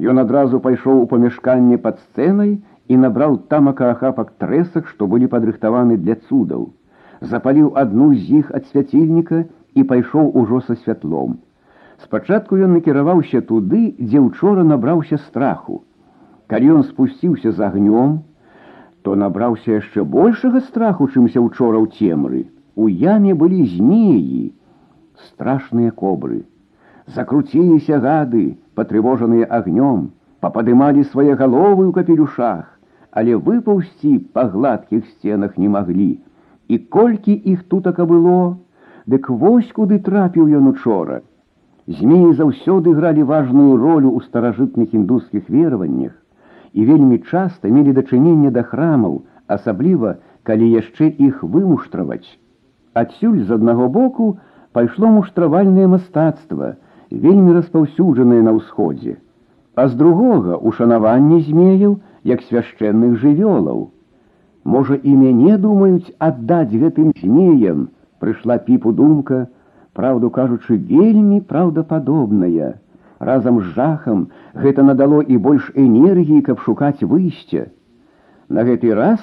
Ён 0.00 0.18
адразу 0.24 0.60
пайшоў 0.64 1.04
у 1.04 1.06
памяшканне 1.12 1.76
пад 1.84 2.00
сцэнай 2.00 2.56
і 2.88 2.96
набраў 2.96 3.36
тамака 3.52 3.92
ахапак 3.92 4.32
трэсак, 4.40 4.88
што 4.88 5.06
былі 5.06 5.28
падрыхтаваны 5.28 5.96
для 6.00 6.16
цудаў. 6.16 6.72
Запаліў 7.20 7.72
адну 7.76 8.14
з 8.14 8.40
іх 8.40 8.52
ад 8.56 8.64
свяцільніка 8.72 9.44
і 9.74 9.84
пайшоў 9.84 10.32
ужо 10.40 10.60
са 10.64 10.76
святлом. 10.76 11.40
Спачатку 12.04 12.58
ён 12.60 12.76
накіраваўся 12.76 13.40
туды, 13.40 13.96
дзе 13.98 14.20
ўчора 14.20 14.64
набраўся 14.68 15.16
страху. 15.28 15.82
Калі 16.52 16.72
ён 16.78 16.82
спусціўся 16.88 17.52
з 17.56 17.60
агнём, 17.68 18.18
то 19.02 19.14
набраўся 19.16 19.78
яшчэ 19.80 20.04
большага 20.04 20.60
страху, 20.66 21.08
чымся 21.08 21.40
учора 21.40 21.80
ў 21.80 21.88
цемры. 21.96 22.40
У 22.76 22.88
яме 22.92 23.32
былі 23.32 23.64
змеі, 23.72 24.52
страшныя 25.28 25.90
кобры. 25.90 26.44
Закруціліся 27.16 28.00
гады, 28.04 28.44
патрывожаныя 28.76 29.48
агнём, 29.58 30.10
пападымалі 30.44 31.04
свае 31.12 31.32
галовы 31.40 31.88
ў 31.88 31.92
капелюшах, 31.96 32.66
але 33.10 33.38
выпаўсці 33.48 34.12
па 34.36 34.44
гладкіх 34.52 35.06
сценах 35.14 35.56
не 35.56 35.72
маглі. 35.72 36.10
І 36.68 36.78
колькі 36.92 37.32
іх 37.32 37.64
тутака 37.72 38.04
было, 38.04 38.58
дык 39.06 39.30
вось 39.30 39.72
куды 39.72 39.98
трапіў 40.10 40.52
ён 40.60 40.68
учора. 40.74 41.22
Змеі 41.86 42.32
заўсёды 42.34 42.92
гралі 42.98 43.22
важную 43.22 43.76
ролю 43.78 44.10
ў 44.18 44.26
старажытных 44.26 44.94
індускіх 44.98 45.46
вераваннях 45.46 46.14
і 46.74 46.86
вельмі 46.88 47.18
часта 47.30 47.70
мелі 47.70 47.94
дачыненне 47.94 48.50
да 48.50 48.66
храмаў, 48.66 49.22
асабліва, 49.46 50.18
калі 50.42 50.66
яшчэ 50.66 51.14
іх 51.28 51.46
вымуштраваць. 51.46 52.26
Адсюль 52.92 53.38
з 53.46 53.54
аднаго 53.54 53.86
боку 53.88 54.26
пайшло 54.74 55.12
муштравальнае 55.14 55.86
мастацтва, 55.86 56.74
вельмі 57.10 57.54
распаўсюджаныя 57.54 58.42
на 58.42 58.58
ўсходзе, 58.58 59.16
а 59.78 59.86
з 59.86 59.94
другога 59.94 60.58
ушанаванне 60.58 61.38
змеяў 61.46 61.98
як 62.26 62.42
свяшчэнных 62.50 63.14
жывёлаў. 63.22 63.90
Можа, 64.66 64.98
і 64.98 65.12
мяне 65.14 65.54
думаюць 65.62 66.10
аддаць 66.18 66.74
гэтым 66.74 67.14
змеям, 67.22 67.88
прыйшла 68.18 68.58
піпу 68.58 68.90
думка, 68.90 69.46
праўду 69.95 70.29
кажучы, 70.29 70.77
вельмі 70.77 71.41
праўдападобная. 71.41 72.79
Разам 73.19 73.61
з 73.61 73.75
жахам 73.77 74.27
гэта 74.55 74.83
надало 74.83 75.21
і 75.21 75.37
больш 75.37 75.71
энергіі, 75.75 76.41
каб 76.41 76.59
шукаць 76.59 77.03
выйсце. 77.03 77.69
На 78.49 78.65
гэты 78.67 78.93
раз 78.95 79.21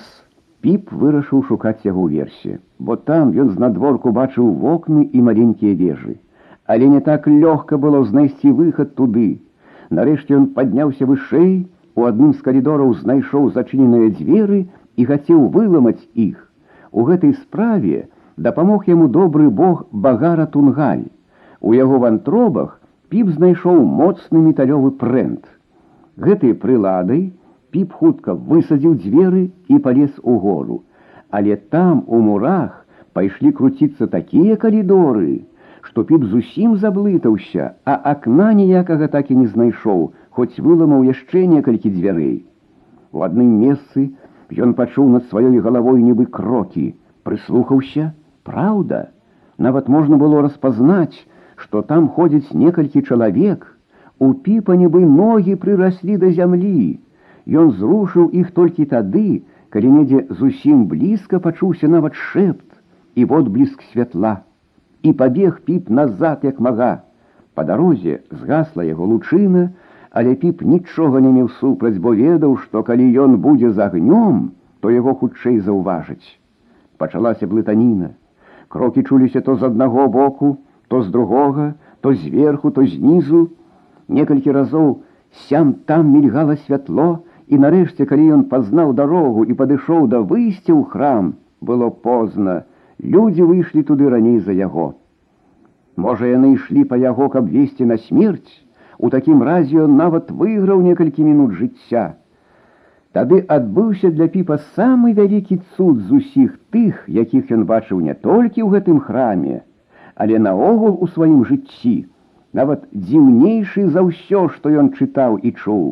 Піп 0.61 0.89
вырашыў 1.01 1.43
шукаць 1.49 1.87
яго 1.87 2.05
ўверсе, 2.05 2.57
бо 2.87 2.97
там 3.09 3.29
ён 3.43 3.51
знадворку 3.57 4.11
бачыў 4.15 4.49
вокны 4.63 5.05
і 5.07 5.21
маленькія 5.29 5.75
вежы. 5.81 6.15
Але 6.67 6.89
не 6.95 7.01
так 7.09 7.29
лёгка 7.31 7.79
было 7.85 8.01
знайсці 8.09 8.51
выхад 8.61 8.97
туды. 8.99 9.29
Нарэшце 9.99 10.35
ён 10.39 10.49
падняўся 10.59 11.07
вышэй, 11.11 11.53
у 11.95 12.09
адным 12.11 12.33
з 12.35 12.43
калідораў 12.49 12.91
знайшоў 13.05 13.47
зачыненыя 13.55 14.11
дзверы 14.19 14.59
і 14.97 15.07
хацеў 15.11 15.47
выламаць 15.55 16.03
іх. 16.27 16.43
У 16.91 17.07
гэтай 17.07 17.39
справе 17.39 18.09
дапамог 18.37 18.87
яму 18.89 19.09
добры 19.09 19.51
бог 19.51 19.87
багара 19.93 20.47
Тунгаль. 20.47 21.07
У 21.61 21.75
яго 21.75 21.99
вантробах 21.99 22.81
піп 23.09 23.35
знайшоў 23.35 23.83
моцны 24.01 24.39
металёвы 24.39 24.93
прэнт. 25.03 25.45
Гэтай 26.17 26.55
прыладай 26.55 27.33
піп 27.75 27.93
хутка 27.93 28.35
высадзіў 28.35 28.99
дзверы 29.03 29.51
і 29.69 29.79
палез 29.79 30.13
у 30.23 30.39
гору. 30.39 30.83
Але 31.31 31.57
там 31.57 32.05
у 32.07 32.21
мурах 32.25 32.87
пайшлі 33.13 33.53
круціцца 33.53 34.07
такія 34.07 34.57
калідоры, 34.57 35.45
што 35.83 36.05
піп 36.05 36.25
зусім 36.31 36.77
заблытаўся, 36.77 37.73
а 37.85 37.99
акна 38.13 38.53
ніякага 38.55 39.09
так 39.09 39.31
і 39.31 39.37
не 39.43 39.47
знайшоў, 39.47 40.13
хоць 40.31 40.61
выламаў 40.61 41.05
яшчэ 41.09 41.45
некалькі 41.51 41.91
дзвярэй. 41.91 42.45
У 43.13 43.25
адным 43.27 43.59
месцы 43.61 44.13
ён 44.55 44.75
пачуў 44.79 45.09
над 45.15 45.29
сваёй 45.33 45.61
галавой 45.65 46.03
нібы 46.03 46.27
крокі, 46.39 46.95
прыслухаўся, 47.25 48.13
праўда, 48.45 49.09
нават 49.59 49.89
можна 49.89 50.17
было 50.17 50.43
распазнаць, 50.43 51.27
што 51.57 51.83
там 51.83 52.09
ходзіць 52.09 52.55
некалькі 52.55 53.03
чалавек, 53.03 53.67
у 54.19 54.33
піпа 54.47 54.75
нібы 54.79 55.05
ногі 55.07 55.55
прыраслі 55.63 56.19
да 56.23 56.31
зямлі. 56.39 56.99
Ён 57.49 57.71
зрушыў 57.81 58.31
іх 58.41 58.51
толькі 58.57 58.87
тады, 58.93 59.43
калі 59.75 59.91
недзе 59.97 60.25
зусім 60.41 60.87
блізка 60.93 61.41
пачуўся 61.45 61.89
нават 61.89 62.15
шэпт 62.15 62.67
і 63.15 63.25
водбліск 63.25 63.83
святла. 63.93 64.39
І 65.03 65.13
пабег 65.13 65.61
піп 65.65 65.91
назад, 65.91 66.43
як 66.43 66.61
мага. 66.61 67.03
Па 67.55 67.65
дарозе 67.65 68.21
згасла 68.31 68.87
яго 68.87 69.07
лучына, 69.07 69.71
але 70.11 70.35
піп 70.35 70.63
нічога 70.63 71.21
не 71.21 71.33
меў 71.33 71.49
супраць, 71.61 71.99
бо 71.99 72.15
ведаў, 72.15 72.57
што 72.65 72.83
калі 72.83 73.07
ён 73.25 73.39
будзе 73.43 73.71
з 73.71 73.79
агнём, 73.87 74.51
то 74.81 74.91
яго 74.91 75.15
хутчэй 75.15 75.59
заўважыць. 75.61 76.39
Пачалася 76.99 77.47
блытаніна. 77.47 78.15
Крокі 78.74 79.04
чуліся 79.04 79.42
то 79.42 79.56
з 79.56 79.64
аднаго 79.64 80.08
боку, 80.08 80.58
то 80.88 81.04
з 81.04 81.10
другога, 81.10 81.74
то 82.02 82.14
зверху, 82.14 82.72
то 82.72 82.86
знізу. 82.86 83.50
Некалькі 84.10 84.50
разоў 84.52 84.88
сям 85.46 85.74
там 85.86 86.10
мільгала 86.10 86.56
святло, 86.66 87.22
і 87.54 87.60
нарэшце, 87.62 88.08
калі 88.10 88.26
ён 88.38 88.42
пазнаў 88.50 88.96
дарогу 88.98 89.46
і 89.46 89.54
падышоў 89.60 90.10
да 90.10 90.24
выйсця 90.26 90.74
ў 90.74 90.90
храм, 90.90 91.30
было 91.62 91.92
позна. 91.94 92.66
Людзі 92.98 93.46
выйшлі 93.46 93.86
туды 93.86 94.10
раней 94.10 94.42
за 94.42 94.58
яго. 94.58 94.98
Можа, 95.96 96.26
яны 96.34 96.58
ішлі 96.58 96.90
па 96.90 96.98
яго, 96.98 97.30
каб 97.30 97.54
весці 97.54 97.86
на 97.86 98.02
смерць. 98.10 98.58
У 98.98 99.14
такім 99.14 99.46
разе 99.46 99.86
ён 99.86 100.02
нават 100.02 100.34
выйграў 100.34 100.82
некалькі 100.82 101.30
мінут 101.30 101.54
жыцця. 101.62 102.18
Тады 103.14 103.44
адбыўся 103.56 104.10
для 104.10 104.26
піпа 104.34 104.56
самы 104.76 105.14
вялікі 105.18 105.60
цуд 105.76 106.00
з 106.06 106.20
усіх 106.20 106.54
тых, 106.74 107.04
якіх 107.08 107.52
ён 107.54 107.66
бачыў 107.70 108.02
не 108.02 108.16
толькі 108.18 108.66
ў 108.66 108.70
гэтым 108.74 109.02
храме, 109.06 109.62
але 110.16 110.40
наогул 110.42 110.98
у 110.98 111.10
сваім 111.14 111.44
жыцці, 111.50 111.94
нават 112.58 112.88
дзіўнейшы 112.94 113.86
за 113.94 114.02
ўсё, 114.08 114.48
што 114.56 114.74
ён 114.82 114.90
чытаў 114.98 115.38
і 115.38 115.54
чуў. 115.54 115.86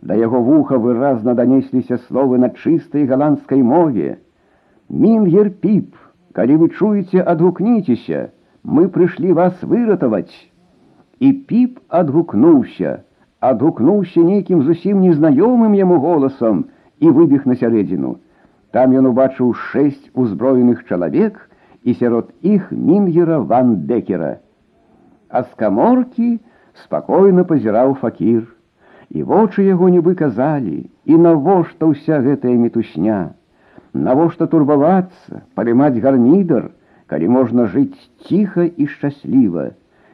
Да 0.00 0.16
яго 0.16 0.40
вуха 0.48 0.80
выразна 0.80 1.36
данесліся 1.36 2.00
словы 2.08 2.40
на 2.40 2.48
чыстай 2.48 3.04
галандскай 3.04 3.60
мове. 3.60 4.16
Мінгер 4.88 5.50
піп, 5.60 5.92
калі 6.32 6.56
вы 6.62 6.72
чуеце, 6.72 7.20
адгукніцеся, 7.20 8.30
мы 8.64 8.88
прыйшлі 8.96 9.36
вас 9.36 9.60
выратаваць. 9.60 10.32
І 11.20 11.32
піп 11.50 11.80
адгукнуўся, 11.88 13.02
адгукнуўся 13.39 14.23
нейкім 14.27 14.61
зусім 14.67 15.01
незнаёмым 15.05 15.73
яму 15.77 15.97
голасам 16.03 16.65
і 16.99 17.09
выбег 17.17 17.47
на 17.49 17.55
сярэдзіну. 17.55 18.15
Там 18.71 18.93
ён 18.97 19.09
убачыў 19.11 19.51
шэсць 19.71 20.11
узброеных 20.13 20.85
чалавек 20.87 21.41
і 21.83 21.93
сярод 21.97 22.31
іх 22.41 22.71
мінгера 22.71 23.39
ван 23.39 23.75
Декера. 23.89 24.37
А 25.29 25.43
з 25.43 25.49
каморкі 25.57 26.39
спакойна 26.85 27.43
пазіраў 27.43 27.97
факір 27.99 28.47
і 29.11 29.23
вочы 29.27 29.67
яго 29.67 29.89
нібы 29.91 30.15
казалі, 30.15 30.87
і 31.05 31.17
навошта 31.19 31.91
ўся 31.91 32.23
гэтая 32.23 32.55
мітусня, 32.55 33.35
Навошта 33.93 34.47
турбавацца, 34.47 35.41
падымаць 35.53 35.99
гармідар, 35.99 36.69
калі 37.11 37.27
можна 37.27 37.65
жыць 37.73 37.99
ціха 38.23 38.63
і 38.63 38.87
шчасліва. 38.87 39.71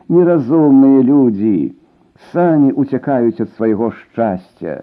Неразумныя 0.10 1.04
людзі 1.06 1.78
самі 2.32 2.72
уцякаюць 2.72 3.40
ад 3.40 3.50
свайго 3.56 3.90
шчасця. 3.90 4.82